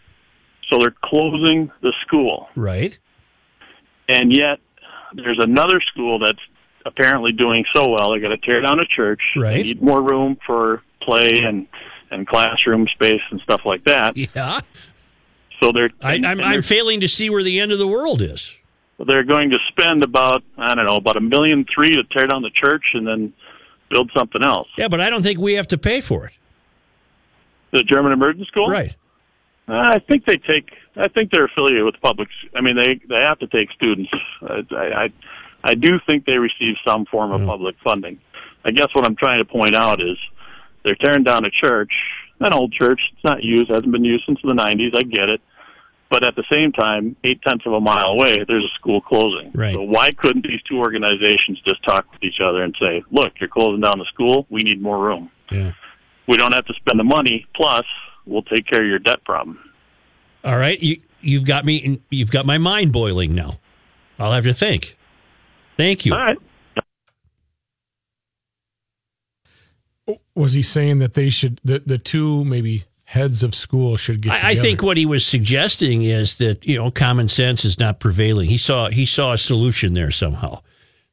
So 0.72 0.80
they're 0.80 0.96
closing 1.04 1.72
the 1.82 1.94
school. 2.06 2.48
Right. 2.56 2.98
And 4.10 4.36
yet 4.36 4.60
there's 5.14 5.40
another 5.40 5.82
school 5.92 6.20
that's 6.20 6.40
apparently 6.86 7.32
doing 7.32 7.64
so 7.74 7.90
well. 7.90 8.12
They're 8.12 8.22
going 8.22 8.38
to 8.38 8.46
tear 8.46 8.62
down 8.62 8.80
a 8.80 8.86
church. 8.86 9.22
Right. 9.36 9.58
They 9.58 9.64
need 9.64 9.82
more 9.82 10.02
room 10.02 10.38
for 10.48 10.82
play 11.02 11.42
and 11.44 11.68
and 12.10 12.26
classroom 12.26 12.88
space 12.88 13.22
and 13.30 13.40
stuff 13.42 13.62
like 13.66 13.84
that. 13.86 14.18
Yeah. 14.18 14.62
So 15.62 15.72
they're 15.72 15.90
I, 16.02 16.14
I'm 16.16 16.24
and 16.26 16.42
I'm 16.42 16.62
failing 16.62 17.00
to 17.02 17.08
see 17.08 17.30
where 17.30 17.44
the 17.44 17.60
end 17.60 17.72
of 17.72 17.80
the 17.80 17.88
world 17.88 18.22
is. 18.22 18.56
they're 19.06 19.24
going 19.24 19.50
to 19.52 19.58
spend 19.70 20.04
about 20.04 20.44
I 20.58 20.76
don't 20.76 20.86
know 20.86 20.98
about 20.98 21.18
a 21.18 21.22
million 21.22 21.66
three 21.74 21.94
to 21.96 22.04
tear 22.12 22.28
down 22.28 22.42
the 22.42 22.52
church 22.52 22.84
and 22.94 23.08
then 23.08 23.34
build 23.90 24.12
something 24.16 24.44
else. 24.44 24.68
Yeah, 24.78 24.88
but 24.88 25.02
I 25.02 25.10
don't 25.10 25.24
think 25.24 25.40
we 25.40 25.54
have 25.54 25.68
to 25.70 25.78
pay 25.78 26.02
for 26.02 26.26
it. 26.28 26.34
The 27.72 27.84
German 27.84 28.12
emergency 28.12 28.48
school. 28.48 28.68
Right. 28.68 28.96
Uh, 29.68 29.74
I 29.74 30.00
think 30.00 30.26
they 30.26 30.38
take. 30.38 30.70
I 30.96 31.10
think 31.10 31.32
they're 31.32 31.46
affiliated 31.46 31.84
with 31.84 31.96
public. 32.02 32.30
I 32.56 32.62
mean, 32.62 32.76
they 32.76 33.00
they 33.08 33.22
have 33.22 33.40
to 33.40 33.48
take 33.48 33.72
students. 33.72 34.12
I 34.42 34.64
I, 34.76 35.10
I 35.64 35.74
do 35.74 36.00
think 36.06 36.26
they 36.26 36.38
receive 36.38 36.76
some 36.88 37.06
form 37.06 37.32
of 37.32 37.46
public 37.46 37.76
funding. 37.84 38.20
I 38.64 38.72
guess 38.72 38.88
what 38.94 39.06
I'm 39.06 39.16
trying 39.16 39.40
to 39.40 39.46
point 39.46 39.76
out 39.76 40.02
is 40.02 40.18
they're 40.84 40.96
tearing 40.96 41.24
down 41.24 41.44
a 41.46 41.50
church, 41.50 41.92
an 42.40 42.54
old 42.54 42.72
church. 42.74 43.00
It's 43.14 43.24
not 43.24 43.44
used, 43.44 43.70
hasn't 43.70 43.92
been 43.92 44.06
used 44.06 44.24
since 44.26 44.40
the 44.44 44.54
90s. 44.54 44.96
I 44.96 45.04
get 45.04 45.30
it, 45.30 45.42
but 46.10 46.26
at 46.26 46.36
the 46.36 46.44
same 46.52 46.72
time, 46.72 47.16
eight 47.24 47.42
tenths 47.42 47.66
of 47.66 47.74
a 47.74 47.82
mile 47.82 48.12
away, 48.12 48.44
there's 48.48 48.64
a 48.64 48.80
school 48.80 49.02
closing. 49.02 49.52
Right. 49.54 49.74
So 49.74 49.82
why 49.82 50.12
couldn't 50.12 50.46
these 50.48 50.62
two 50.70 50.78
organizations 50.78 51.62
just 51.68 51.84
talk 51.84 52.12
with 52.12 52.24
each 52.24 52.40
other 52.44 52.64
and 52.64 52.76
say, 52.80 53.04
"Look, 53.12 53.34
you're 53.40 53.50
closing 53.50 53.82
down 53.82 54.00
the 54.00 54.06
school. 54.06 54.46
We 54.50 54.64
need 54.64 54.82
more 54.82 55.00
room. 55.00 55.30
Yeah. 55.52 55.74
We 56.28 56.38
don't 56.38 56.54
have 56.54 56.66
to 56.66 56.74
spend 56.76 57.00
the 57.00 57.04
money. 57.04 57.46
Plus, 57.56 57.86
we'll 58.26 58.44
take 58.44 58.68
care 58.68 58.82
of 58.82 58.88
your 58.88 59.00
debt 59.00 59.24
problem." 59.26 59.60
All 60.44 60.58
right. 60.58 60.82
You 60.82 61.02
you've 61.22 61.46
got 61.46 61.66
me. 61.66 62.00
You've 62.10 62.32
got 62.32 62.46
my 62.46 62.58
mind 62.58 62.94
boiling 62.94 63.36
now. 63.36 63.60
I'll 64.20 64.32
have 64.32 64.46
to 64.46 64.54
think. 64.54 64.98
Thank 65.76 66.06
you. 66.06 66.14
All 66.14 66.20
right. 66.20 66.38
Was 70.36 70.54
he 70.54 70.62
saying 70.62 71.00
that 71.00 71.14
they 71.14 71.30
should 71.30 71.60
the 71.64 71.80
the 71.80 71.98
two 71.98 72.46
maybe 72.46 72.86
heads 73.04 73.44
of 73.44 73.54
school 73.56 73.98
should 73.98 74.22
get? 74.22 74.44
I, 74.44 74.52
I 74.52 74.56
think 74.56 74.82
what 74.82 74.98
he 74.98 75.06
was 75.06 75.26
suggesting 75.26 76.04
is 76.04 76.36
that 76.36 76.66
you 76.66 76.78
know 76.78 76.92
common 76.92 77.30
sense 77.30 77.66
is 77.66 77.80
not 77.80 78.00
prevailing. 78.00 78.48
He 78.48 78.58
saw 78.58 78.90
he 78.90 79.06
saw 79.06 79.34
a 79.34 79.38
solution 79.38 79.94
there 79.94 80.12
somehow. 80.12 80.62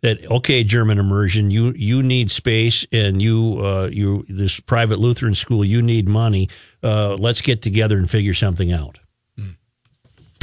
That 0.02 0.30
okay, 0.30 0.64
German 0.64 0.98
immersion, 0.98 1.50
you 1.50 1.72
you 1.72 2.02
need 2.02 2.30
space, 2.30 2.84
and 2.92 3.22
you 3.22 3.64
uh, 3.64 3.88
you 3.90 4.26
this 4.28 4.60
private 4.60 4.98
Lutheran 4.98 5.34
school, 5.34 5.64
you 5.64 5.80
need 5.80 6.08
money. 6.08 6.50
Uh, 6.82 7.14
let's 7.14 7.40
get 7.40 7.62
together 7.62 7.96
and 7.96 8.10
figure 8.10 8.34
something 8.34 8.70
out. 8.70 8.98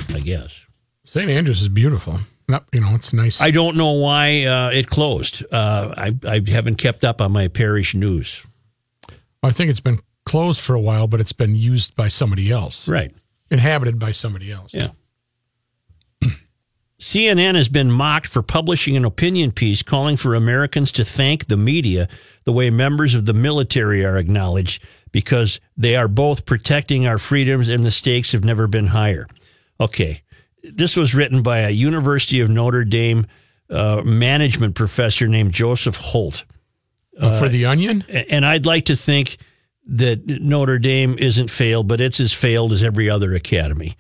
I 0.09 0.19
guess. 0.19 0.65
St. 1.05 1.29
Andrews 1.29 1.61
is 1.61 1.69
beautiful. 1.69 2.19
You 2.47 2.81
know 2.81 2.95
it's 2.95 3.13
nice. 3.13 3.41
I 3.41 3.51
don't 3.51 3.77
know 3.77 3.91
why 3.93 4.43
uh, 4.43 4.69
it 4.71 4.87
closed. 4.87 5.43
Uh, 5.51 5.93
I 5.97 6.15
I 6.27 6.41
haven't 6.47 6.75
kept 6.75 7.03
up 7.03 7.21
on 7.21 7.31
my 7.31 7.47
parish 7.47 7.95
news. 7.95 8.45
I 9.41 9.51
think 9.51 9.69
it's 9.69 9.79
been 9.79 9.99
closed 10.25 10.59
for 10.59 10.73
a 10.75 10.79
while, 10.79 11.07
but 11.07 11.19
it's 11.19 11.33
been 11.33 11.55
used 11.55 11.95
by 11.95 12.07
somebody 12.09 12.51
else, 12.51 12.87
Right. 12.87 13.11
inhabited 13.49 13.97
by 13.99 14.11
somebody 14.11 14.51
else. 14.51 14.73
Yeah. 14.73 14.89
CNN 16.99 17.55
has 17.55 17.67
been 17.69 17.91
mocked 17.91 18.27
for 18.27 18.43
publishing 18.43 18.95
an 18.95 19.05
opinion 19.05 19.51
piece 19.51 19.81
calling 19.81 20.17
for 20.17 20.35
Americans 20.35 20.91
to 20.93 21.03
thank 21.03 21.47
the 21.47 21.57
media 21.57 22.07
the 22.43 22.51
way 22.51 22.69
members 22.69 23.15
of 23.15 23.25
the 23.25 23.33
military 23.33 24.05
are 24.05 24.17
acknowledged 24.17 24.83
because 25.11 25.59
they 25.75 25.95
are 25.95 26.07
both 26.07 26.45
protecting 26.45 27.07
our 27.07 27.17
freedoms 27.17 27.69
and 27.69 27.83
the 27.83 27.91
stakes 27.91 28.31
have 28.33 28.43
never 28.43 28.67
been 28.67 28.87
higher. 28.87 29.25
Okay. 29.79 30.21
This 30.63 30.95
was 30.95 31.15
written 31.15 31.41
by 31.41 31.59
a 31.59 31.69
University 31.69 32.39
of 32.39 32.49
Notre 32.49 32.83
Dame 32.83 33.25
uh, 33.69 34.01
management 34.03 34.75
professor 34.75 35.27
named 35.27 35.53
Joseph 35.53 35.95
Holt. 35.95 36.45
Uh, 37.19 37.37
for 37.37 37.49
the 37.49 37.65
Onion, 37.65 38.03
And 38.29 38.45
I'd 38.45 38.65
like 38.65 38.85
to 38.85 38.95
think 38.95 39.37
that 39.85 40.25
Notre 40.27 40.79
Dame 40.79 41.15
isn't 41.17 41.49
failed, 41.49 41.87
but 41.87 41.99
it's 41.99 42.19
as 42.19 42.33
failed 42.33 42.73
as 42.73 42.83
every 42.83 43.09
other 43.09 43.33
academy. 43.33 43.95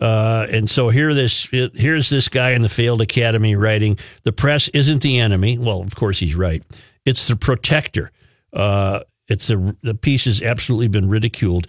Uh, 0.00 0.46
and 0.50 0.68
so 0.68 0.88
here, 0.88 1.14
this 1.14 1.46
here's 1.46 2.08
this 2.08 2.28
guy 2.28 2.50
in 2.50 2.62
the 2.62 2.68
failed 2.68 3.00
academy 3.00 3.54
writing: 3.54 3.96
the 4.22 4.32
press 4.32 4.68
isn't 4.68 5.02
the 5.02 5.20
enemy. 5.20 5.56
Well, 5.56 5.82
of 5.82 5.94
course 5.94 6.18
he's 6.18 6.34
right. 6.34 6.62
It's 7.04 7.28
the 7.28 7.36
protector. 7.36 8.10
Uh, 8.52 9.00
it's 9.28 9.48
a, 9.48 9.74
the 9.82 9.94
piece 9.94 10.26
has 10.26 10.42
absolutely 10.42 10.88
been 10.88 11.08
ridiculed. 11.08 11.66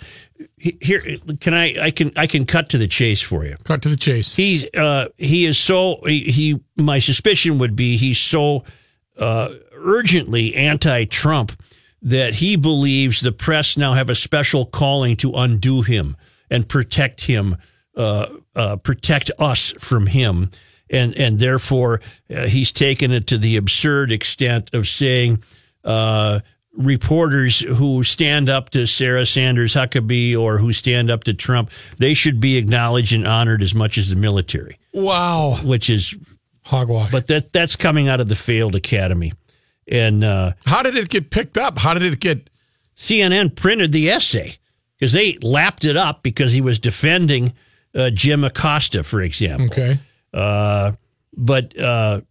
Here, 0.57 1.01
can 1.39 1.53
I? 1.53 1.85
I 1.85 1.91
can 1.91 2.11
I 2.17 2.27
can 2.27 2.45
cut 2.45 2.69
to 2.69 2.77
the 2.77 2.87
chase 2.87 3.21
for 3.21 3.45
you. 3.45 3.55
cut 3.63 3.81
to 3.83 3.89
the 3.89 3.95
chase. 3.95 4.35
He's 4.35 4.67
uh, 4.73 5.07
he 5.17 5.45
is 5.45 5.57
so 5.57 6.01
he, 6.05 6.19
he. 6.23 6.59
My 6.77 6.99
suspicion 6.99 7.57
would 7.59 7.75
be 7.75 7.95
he's 7.95 8.19
so 8.19 8.65
uh, 9.17 9.49
urgently 9.73 10.55
anti-Trump 10.55 11.53
that 12.01 12.35
he 12.35 12.57
believes 12.57 13.21
the 13.21 13.31
press 13.31 13.77
now 13.77 13.93
have 13.93 14.09
a 14.09 14.15
special 14.15 14.65
calling 14.65 15.15
to 15.17 15.31
undo 15.33 15.81
him 15.81 16.17
and 16.49 16.67
protect 16.67 17.23
him, 17.23 17.55
uh, 17.95 18.27
uh, 18.55 18.75
protect 18.75 19.31
us 19.39 19.71
from 19.79 20.07
him, 20.07 20.51
and 20.89 21.15
and 21.15 21.39
therefore 21.39 22.01
uh, 22.29 22.47
he's 22.47 22.73
taken 22.73 23.13
it 23.13 23.27
to 23.27 23.37
the 23.37 23.55
absurd 23.55 24.11
extent 24.11 24.73
of 24.73 24.89
saying. 24.89 25.41
Reporters 26.77 27.59
who 27.61 28.03
stand 28.03 28.49
up 28.49 28.69
to 28.71 28.85
Sarah 28.85 29.25
Sanders 29.25 29.73
Huckabee 29.73 30.37
or 30.37 30.57
who 30.57 30.73
stand 30.73 31.09
up 31.09 31.23
to 31.25 31.33
Trump, 31.33 31.71
they 31.99 32.13
should 32.13 32.39
be 32.39 32.57
acknowledged 32.57 33.13
and 33.13 33.25
honored 33.25 33.61
as 33.61 33.73
much 33.73 33.97
as 33.97 34.09
the 34.09 34.15
military, 34.15 34.77
wow, 34.93 35.57
which 35.63 35.89
is, 35.89 36.15
hogwash. 36.63 37.11
but 37.11 37.27
that 37.27 37.53
that's 37.53 37.75
coming 37.75 38.07
out 38.09 38.19
of 38.19 38.27
the 38.27 38.35
failed 38.35 38.75
academy. 38.75 39.33
And 39.87 40.23
uh, 40.23 40.53
how 40.65 40.83
did 40.83 40.97
it 40.97 41.09
get 41.09 41.29
picked 41.29 41.57
up? 41.57 41.77
How 41.77 41.93
did 41.93 42.11
it 42.11 42.19
get? 42.19 42.49
CNN 42.95 43.55
printed 43.55 43.91
the 43.91 44.09
essay 44.09 44.57
because 44.97 45.11
they 45.13 45.37
lapped 45.41 45.83
it 45.85 45.97
up 45.97 46.23
because 46.23 46.51
he 46.53 46.61
was 46.61 46.79
defending 46.79 47.53
uh, 47.93 48.09
Jim 48.09 48.43
Acosta, 48.43 49.03
for 49.03 49.21
example. 49.21 49.65
Okay, 49.67 49.99
Uh, 50.33 50.93
but 51.37 51.77
uh, 51.79 52.21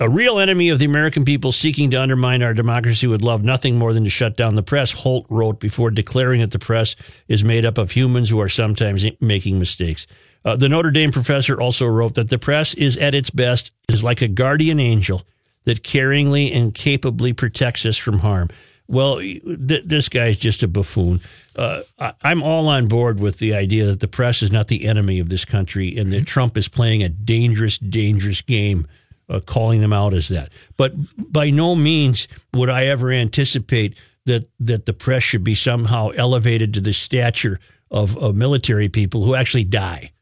A 0.00 0.08
real 0.08 0.38
enemy 0.38 0.68
of 0.68 0.78
the 0.78 0.84
American 0.84 1.24
people 1.24 1.50
seeking 1.50 1.90
to 1.90 2.00
undermine 2.00 2.40
our 2.40 2.54
democracy 2.54 3.08
would 3.08 3.22
love 3.22 3.42
nothing 3.42 3.76
more 3.76 3.92
than 3.92 4.04
to 4.04 4.10
shut 4.10 4.36
down 4.36 4.54
the 4.54 4.62
press, 4.62 4.92
Holt 4.92 5.26
wrote 5.28 5.58
before 5.58 5.90
declaring 5.90 6.40
that 6.40 6.52
the 6.52 6.58
press 6.60 6.94
is 7.26 7.42
made 7.42 7.66
up 7.66 7.78
of 7.78 7.90
humans 7.90 8.30
who 8.30 8.40
are 8.40 8.48
sometimes 8.48 9.04
making 9.20 9.58
mistakes. 9.58 10.06
Uh, 10.44 10.54
the 10.54 10.68
Notre 10.68 10.92
Dame 10.92 11.10
professor 11.10 11.60
also 11.60 11.84
wrote 11.86 12.14
that 12.14 12.28
the 12.28 12.38
press 12.38 12.74
is 12.74 12.96
at 12.96 13.12
its 13.12 13.30
best 13.30 13.72
is 13.88 14.04
like 14.04 14.22
a 14.22 14.28
guardian 14.28 14.78
angel 14.78 15.22
that 15.64 15.82
caringly 15.82 16.54
and 16.54 16.72
capably 16.74 17.32
protects 17.32 17.84
us 17.84 17.96
from 17.96 18.20
harm. 18.20 18.50
Well, 18.86 19.18
th- 19.18 19.84
this 19.84 20.08
guy's 20.08 20.36
just 20.36 20.62
a 20.62 20.68
buffoon. 20.68 21.20
Uh, 21.56 21.82
I- 21.98 22.14
I'm 22.22 22.44
all 22.44 22.68
on 22.68 22.86
board 22.86 23.18
with 23.18 23.38
the 23.38 23.52
idea 23.52 23.86
that 23.86 23.98
the 23.98 24.06
press 24.06 24.44
is 24.44 24.52
not 24.52 24.68
the 24.68 24.86
enemy 24.86 25.18
of 25.18 25.28
this 25.28 25.44
country 25.44 25.96
and 25.98 26.12
that 26.12 26.24
Trump 26.24 26.56
is 26.56 26.68
playing 26.68 27.02
a 27.02 27.08
dangerous, 27.08 27.78
dangerous 27.78 28.42
game, 28.42 28.86
uh, 29.28 29.40
calling 29.40 29.80
them 29.80 29.92
out 29.92 30.14
as 30.14 30.28
that. 30.28 30.50
But 30.76 30.94
by 31.16 31.50
no 31.50 31.74
means 31.74 32.28
would 32.54 32.70
I 32.70 32.86
ever 32.86 33.10
anticipate 33.10 33.94
that 34.24 34.48
that 34.60 34.86
the 34.86 34.92
press 34.92 35.22
should 35.22 35.44
be 35.44 35.54
somehow 35.54 36.10
elevated 36.10 36.74
to 36.74 36.80
the 36.80 36.92
stature 36.92 37.58
of, 37.90 38.16
of 38.18 38.36
military 38.36 38.88
people 38.88 39.22
who 39.22 39.34
actually 39.34 39.64
die. 39.64 40.12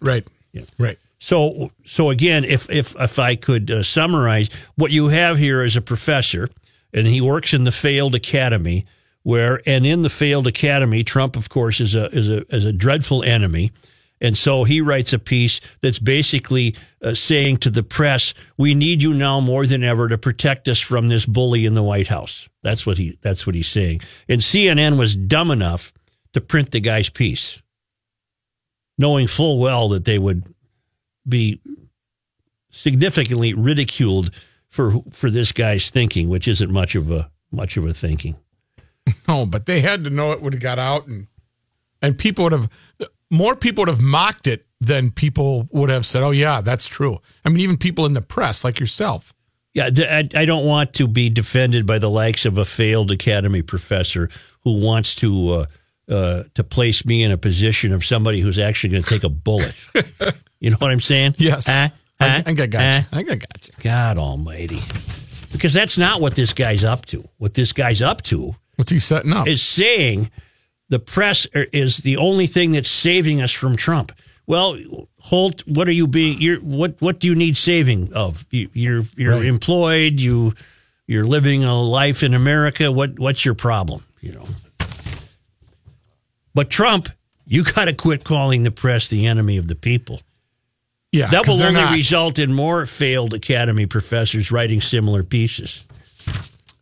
Right. 0.00 0.26
Yeah. 0.52 0.62
Right. 0.78 0.98
So, 1.18 1.70
so 1.84 2.10
again, 2.10 2.44
if 2.44 2.68
if 2.68 2.96
if 2.98 3.18
I 3.18 3.36
could 3.36 3.70
uh, 3.70 3.82
summarize, 3.82 4.48
what 4.74 4.90
you 4.90 5.08
have 5.08 5.38
here 5.38 5.62
is 5.62 5.76
a 5.76 5.80
professor, 5.80 6.48
and 6.92 7.06
he 7.06 7.20
works 7.20 7.54
in 7.54 7.64
the 7.64 7.70
failed 7.70 8.14
academy, 8.14 8.86
where 9.22 9.62
and 9.64 9.86
in 9.86 10.02
the 10.02 10.10
failed 10.10 10.48
academy, 10.48 11.04
Trump, 11.04 11.36
of 11.36 11.48
course, 11.48 11.80
is 11.80 11.94
a 11.94 12.08
is 12.08 12.28
a 12.28 12.44
is 12.54 12.64
a 12.64 12.72
dreadful 12.72 13.22
enemy, 13.22 13.70
and 14.22 14.38
so 14.38 14.62
he 14.62 14.80
writes 14.80 15.12
a 15.12 15.18
piece 15.18 15.60
that's 15.82 15.98
basically 15.98 16.76
uh, 17.02 17.12
saying 17.12 17.58
to 17.58 17.70
the 17.70 17.82
press, 17.82 18.32
"We 18.56 18.72
need 18.72 19.02
you 19.02 19.12
now 19.12 19.40
more 19.40 19.66
than 19.66 19.82
ever 19.82 20.08
to 20.08 20.16
protect 20.16 20.68
us 20.68 20.78
from 20.80 21.08
this 21.08 21.26
bully 21.26 21.66
in 21.66 21.74
the 21.74 21.82
White 21.82 22.06
House." 22.06 22.48
That's 22.62 22.86
what 22.86 22.96
he 22.96 23.18
that's 23.20 23.46
what 23.46 23.56
he's 23.56 23.66
saying, 23.66 24.00
and 24.28 24.40
CNN 24.40 24.96
was 24.96 25.16
dumb 25.16 25.50
enough 25.50 25.92
to 26.32 26.40
print 26.40 26.70
the 26.70 26.80
guy's 26.80 27.10
piece, 27.10 27.60
knowing 28.96 29.26
full 29.26 29.58
well 29.58 29.88
that 29.90 30.04
they 30.04 30.18
would 30.18 30.44
be 31.28 31.60
significantly 32.70 33.52
ridiculed 33.52 34.30
for 34.68 35.02
for 35.10 35.30
this 35.30 35.50
guy's 35.50 35.90
thinking, 35.90 36.28
which 36.28 36.46
isn't 36.46 36.70
much 36.70 36.94
of 36.94 37.10
a 37.10 37.28
much 37.50 37.76
of 37.76 37.84
a 37.84 37.92
thinking. 37.92 38.36
No, 39.26 39.46
but 39.46 39.66
they 39.66 39.80
had 39.80 40.04
to 40.04 40.10
know 40.10 40.30
it 40.30 40.40
would 40.40 40.52
have 40.52 40.62
got 40.62 40.78
out, 40.78 41.08
and 41.08 41.26
and 42.00 42.16
people 42.16 42.44
would 42.44 42.52
have 42.52 42.70
more 43.32 43.56
people 43.56 43.82
would 43.82 43.88
have 43.88 44.00
mocked 44.02 44.46
it 44.46 44.66
than 44.80 45.10
people 45.10 45.66
would 45.72 45.90
have 45.90 46.04
said, 46.06 46.22
"Oh 46.22 46.30
yeah, 46.30 46.60
that's 46.60 46.86
true." 46.86 47.18
I 47.44 47.48
mean, 47.48 47.60
even 47.60 47.76
people 47.78 48.06
in 48.06 48.12
the 48.12 48.22
press, 48.22 48.62
like 48.62 48.78
yourself. 48.78 49.34
Yeah, 49.74 49.88
I, 49.96 50.28
I 50.34 50.44
don't 50.44 50.66
want 50.66 50.92
to 50.94 51.08
be 51.08 51.30
defended 51.30 51.86
by 51.86 51.98
the 51.98 52.10
likes 52.10 52.44
of 52.44 52.58
a 52.58 52.64
failed 52.64 53.10
academy 53.10 53.62
professor 53.62 54.28
who 54.64 54.78
wants 54.80 55.14
to 55.16 55.50
uh, 55.50 55.66
uh, 56.08 56.42
to 56.54 56.62
place 56.62 57.06
me 57.06 57.22
in 57.22 57.30
a 57.30 57.38
position 57.38 57.92
of 57.92 58.04
somebody 58.04 58.40
who's 58.40 58.58
actually 58.58 58.90
going 58.90 59.02
to 59.02 59.08
take 59.08 59.24
a 59.24 59.30
bullet. 59.30 59.74
you 60.60 60.70
know 60.70 60.76
what 60.78 60.90
I'm 60.90 61.00
saying? 61.00 61.36
Yes, 61.38 61.66
Huh? 61.68 61.88
I, 62.20 62.28
Huh? 62.28 62.42
I 62.46 62.52
got 62.52 62.72
you. 62.72 63.06
I 63.12 63.22
got 63.22 63.38
got 63.38 63.66
you. 63.68 63.74
God 63.82 64.18
Almighty, 64.18 64.80
because 65.52 65.72
that's 65.72 65.96
not 65.96 66.20
what 66.20 66.34
this 66.34 66.52
guy's 66.52 66.84
up 66.84 67.06
to. 67.06 67.24
What 67.38 67.54
this 67.54 67.72
guy's 67.72 68.02
up 68.02 68.20
to 68.22 68.54
What's 68.76 68.90
he 68.90 68.98
setting 68.98 69.32
up? 69.32 69.48
is 69.48 69.62
saying 69.62 70.30
the 70.92 70.98
press 70.98 71.46
is 71.54 71.96
the 71.98 72.18
only 72.18 72.46
thing 72.46 72.72
that's 72.72 72.90
saving 72.90 73.40
us 73.40 73.50
from 73.50 73.76
Trump. 73.76 74.12
Well, 74.46 74.76
Holt, 75.18 75.62
what 75.66 75.88
are 75.88 75.92
you 75.92 76.06
being? 76.06 76.38
You're 76.38 76.58
what? 76.60 77.00
What 77.00 77.18
do 77.18 77.28
you 77.28 77.34
need 77.34 77.56
saving 77.56 78.12
of? 78.12 78.44
You, 78.50 78.68
you're 78.74 79.04
you're 79.16 79.36
Right. 79.36 79.44
employed. 79.46 80.20
You 80.20 80.52
you're 81.06 81.24
living 81.24 81.64
a 81.64 81.80
life 81.80 82.22
in 82.22 82.34
America. 82.34 82.92
What 82.92 83.18
what's 83.18 83.42
your 83.44 83.54
problem? 83.54 84.04
You 84.20 84.32
know. 84.32 84.46
But 86.54 86.68
Trump, 86.70 87.08
you 87.46 87.64
got 87.64 87.86
to 87.86 87.94
quit 87.94 88.24
calling 88.24 88.62
the 88.64 88.70
press 88.70 89.08
the 89.08 89.26
enemy 89.26 89.56
of 89.56 89.68
the 89.68 89.74
people. 89.74 90.20
yeah, 91.12 91.30
That 91.30 91.46
will 91.46 91.62
only 91.62 91.80
not. 91.80 91.94
result 91.94 92.38
in 92.38 92.52
more 92.52 92.84
failed 92.86 93.32
academy 93.34 93.86
professors 93.86 94.50
writing 94.52 94.80
similar 94.82 95.22
pieces. 95.22 95.84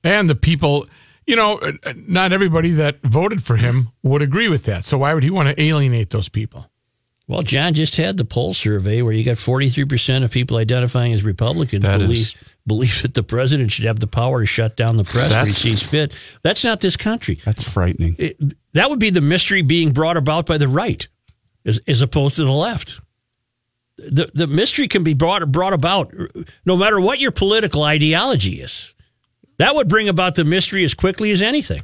and 0.02 0.28
the 0.28 0.34
people. 0.34 0.86
You 1.30 1.36
know, 1.36 1.58
uh, 1.58 1.72
uh, 1.84 1.92
not 2.08 2.32
everybody 2.32 2.72
that 2.72 3.00
voted 3.04 3.40
for 3.40 3.54
him 3.56 3.90
would 4.02 4.20
agree 4.20 4.48
with 4.48 4.64
that. 4.64 4.84
So 4.84 4.98
why 4.98 5.14
would 5.14 5.22
he 5.22 5.30
want 5.30 5.48
to 5.48 5.62
alienate 5.62 6.10
those 6.10 6.28
people? 6.28 6.68
Well, 7.28 7.42
John 7.42 7.74
just 7.74 7.96
had 7.96 8.16
the 8.16 8.24
poll 8.24 8.52
survey 8.52 9.02
where 9.02 9.12
you 9.12 9.22
got 9.22 9.36
43% 9.36 10.24
of 10.24 10.32
people 10.32 10.56
identifying 10.56 11.12
as 11.12 11.22
Republicans 11.22 11.84
That 11.84 11.98
believe, 12.00 12.10
is- 12.18 12.34
believe 12.66 13.02
that 13.02 13.14
the 13.14 13.22
president 13.22 13.70
should 13.70 13.84
have 13.84 14.00
the 14.00 14.08
power 14.08 14.40
to 14.40 14.46
shut 14.46 14.76
down 14.76 14.96
the 14.96 15.04
press 15.04 15.30
when 15.30 15.46
he 15.46 15.52
That's- 15.52 15.56
sees 15.58 15.82
fit. 15.84 16.12
That's 16.42 16.64
not 16.64 16.80
this 16.80 16.96
country. 16.96 17.38
That's 17.44 17.62
frightening. 17.62 18.16
It, 18.18 18.36
that 18.72 18.90
would 18.90 18.98
be 18.98 19.10
the 19.10 19.20
mystery 19.20 19.62
being 19.62 19.92
brought 19.92 20.16
about 20.16 20.46
by 20.46 20.58
the 20.58 20.66
right 20.66 21.06
as, 21.64 21.78
as 21.86 22.00
opposed 22.02 22.34
to 22.36 22.44
the 22.44 22.50
left. 22.50 23.00
The, 23.98 24.30
the 24.34 24.48
mystery 24.48 24.88
can 24.88 25.04
be 25.04 25.14
brought, 25.14 25.52
brought 25.52 25.74
about 25.74 26.12
no 26.66 26.76
matter 26.76 27.00
what 27.00 27.20
your 27.20 27.30
political 27.30 27.84
ideology 27.84 28.60
is. 28.60 28.94
That 29.60 29.74
would 29.74 29.90
bring 29.90 30.08
about 30.08 30.36
the 30.36 30.44
mystery 30.44 30.84
as 30.84 30.94
quickly 30.94 31.32
as 31.32 31.42
anything. 31.42 31.82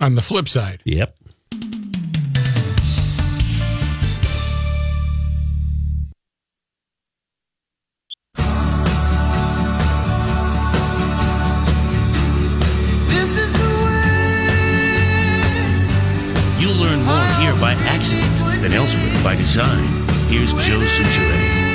On 0.00 0.16
the 0.16 0.22
flip 0.22 0.48
side, 0.48 0.80
Yep. 0.84 1.16
You'll 16.58 16.74
learn 16.74 17.04
more 17.04 17.24
here 17.38 17.54
by 17.60 17.76
accident 17.86 18.60
than 18.60 18.72
elsewhere 18.72 19.22
by 19.22 19.36
design. 19.36 19.86
Here's 20.28 20.52
Joe 20.54 20.80
Soucheray. 20.80 21.65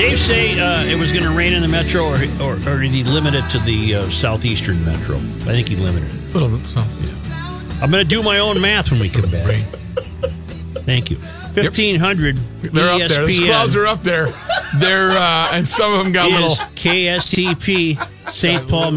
Dave 0.00 0.18
say 0.18 0.58
uh, 0.58 0.82
it 0.84 0.98
was 0.98 1.12
going 1.12 1.24
to 1.24 1.30
rain 1.30 1.52
in 1.52 1.60
the 1.60 1.68
metro, 1.68 2.04
or, 2.04 2.14
or, 2.40 2.54
or 2.54 2.80
did 2.80 2.90
he 2.90 3.04
limit 3.04 3.34
it 3.34 3.46
to 3.50 3.58
the 3.58 3.96
uh, 3.96 4.08
southeastern 4.08 4.82
metro? 4.82 5.16
I 5.16 5.52
think 5.52 5.68
he 5.68 5.76
limited 5.76 6.08
it. 6.08 6.34
A 6.34 6.38
little 6.38 6.58
something. 6.60 7.14
I'm 7.82 7.90
going 7.90 8.02
to 8.02 8.08
do 8.08 8.22
my 8.22 8.38
own 8.38 8.58
math 8.62 8.90
when 8.90 8.98
we 8.98 9.10
come 9.10 9.30
back. 9.30 9.46
Rain. 9.46 9.64
Thank 10.86 11.10
you. 11.10 11.18
1500 11.18 12.36
They're 12.36 12.88
up 12.88 13.08
there. 13.10 13.26
Those 13.26 13.40
clouds 13.40 13.76
are 13.76 13.86
up 13.86 14.02
there. 14.02 14.32
They're 14.76 15.10
uh, 15.10 15.52
and 15.52 15.68
some 15.68 15.92
of 15.92 16.02
them 16.02 16.12
got 16.12 16.30
little. 16.30 16.54
KSTP 16.76 18.32
St. 18.32 18.68
Paul, 18.68 18.92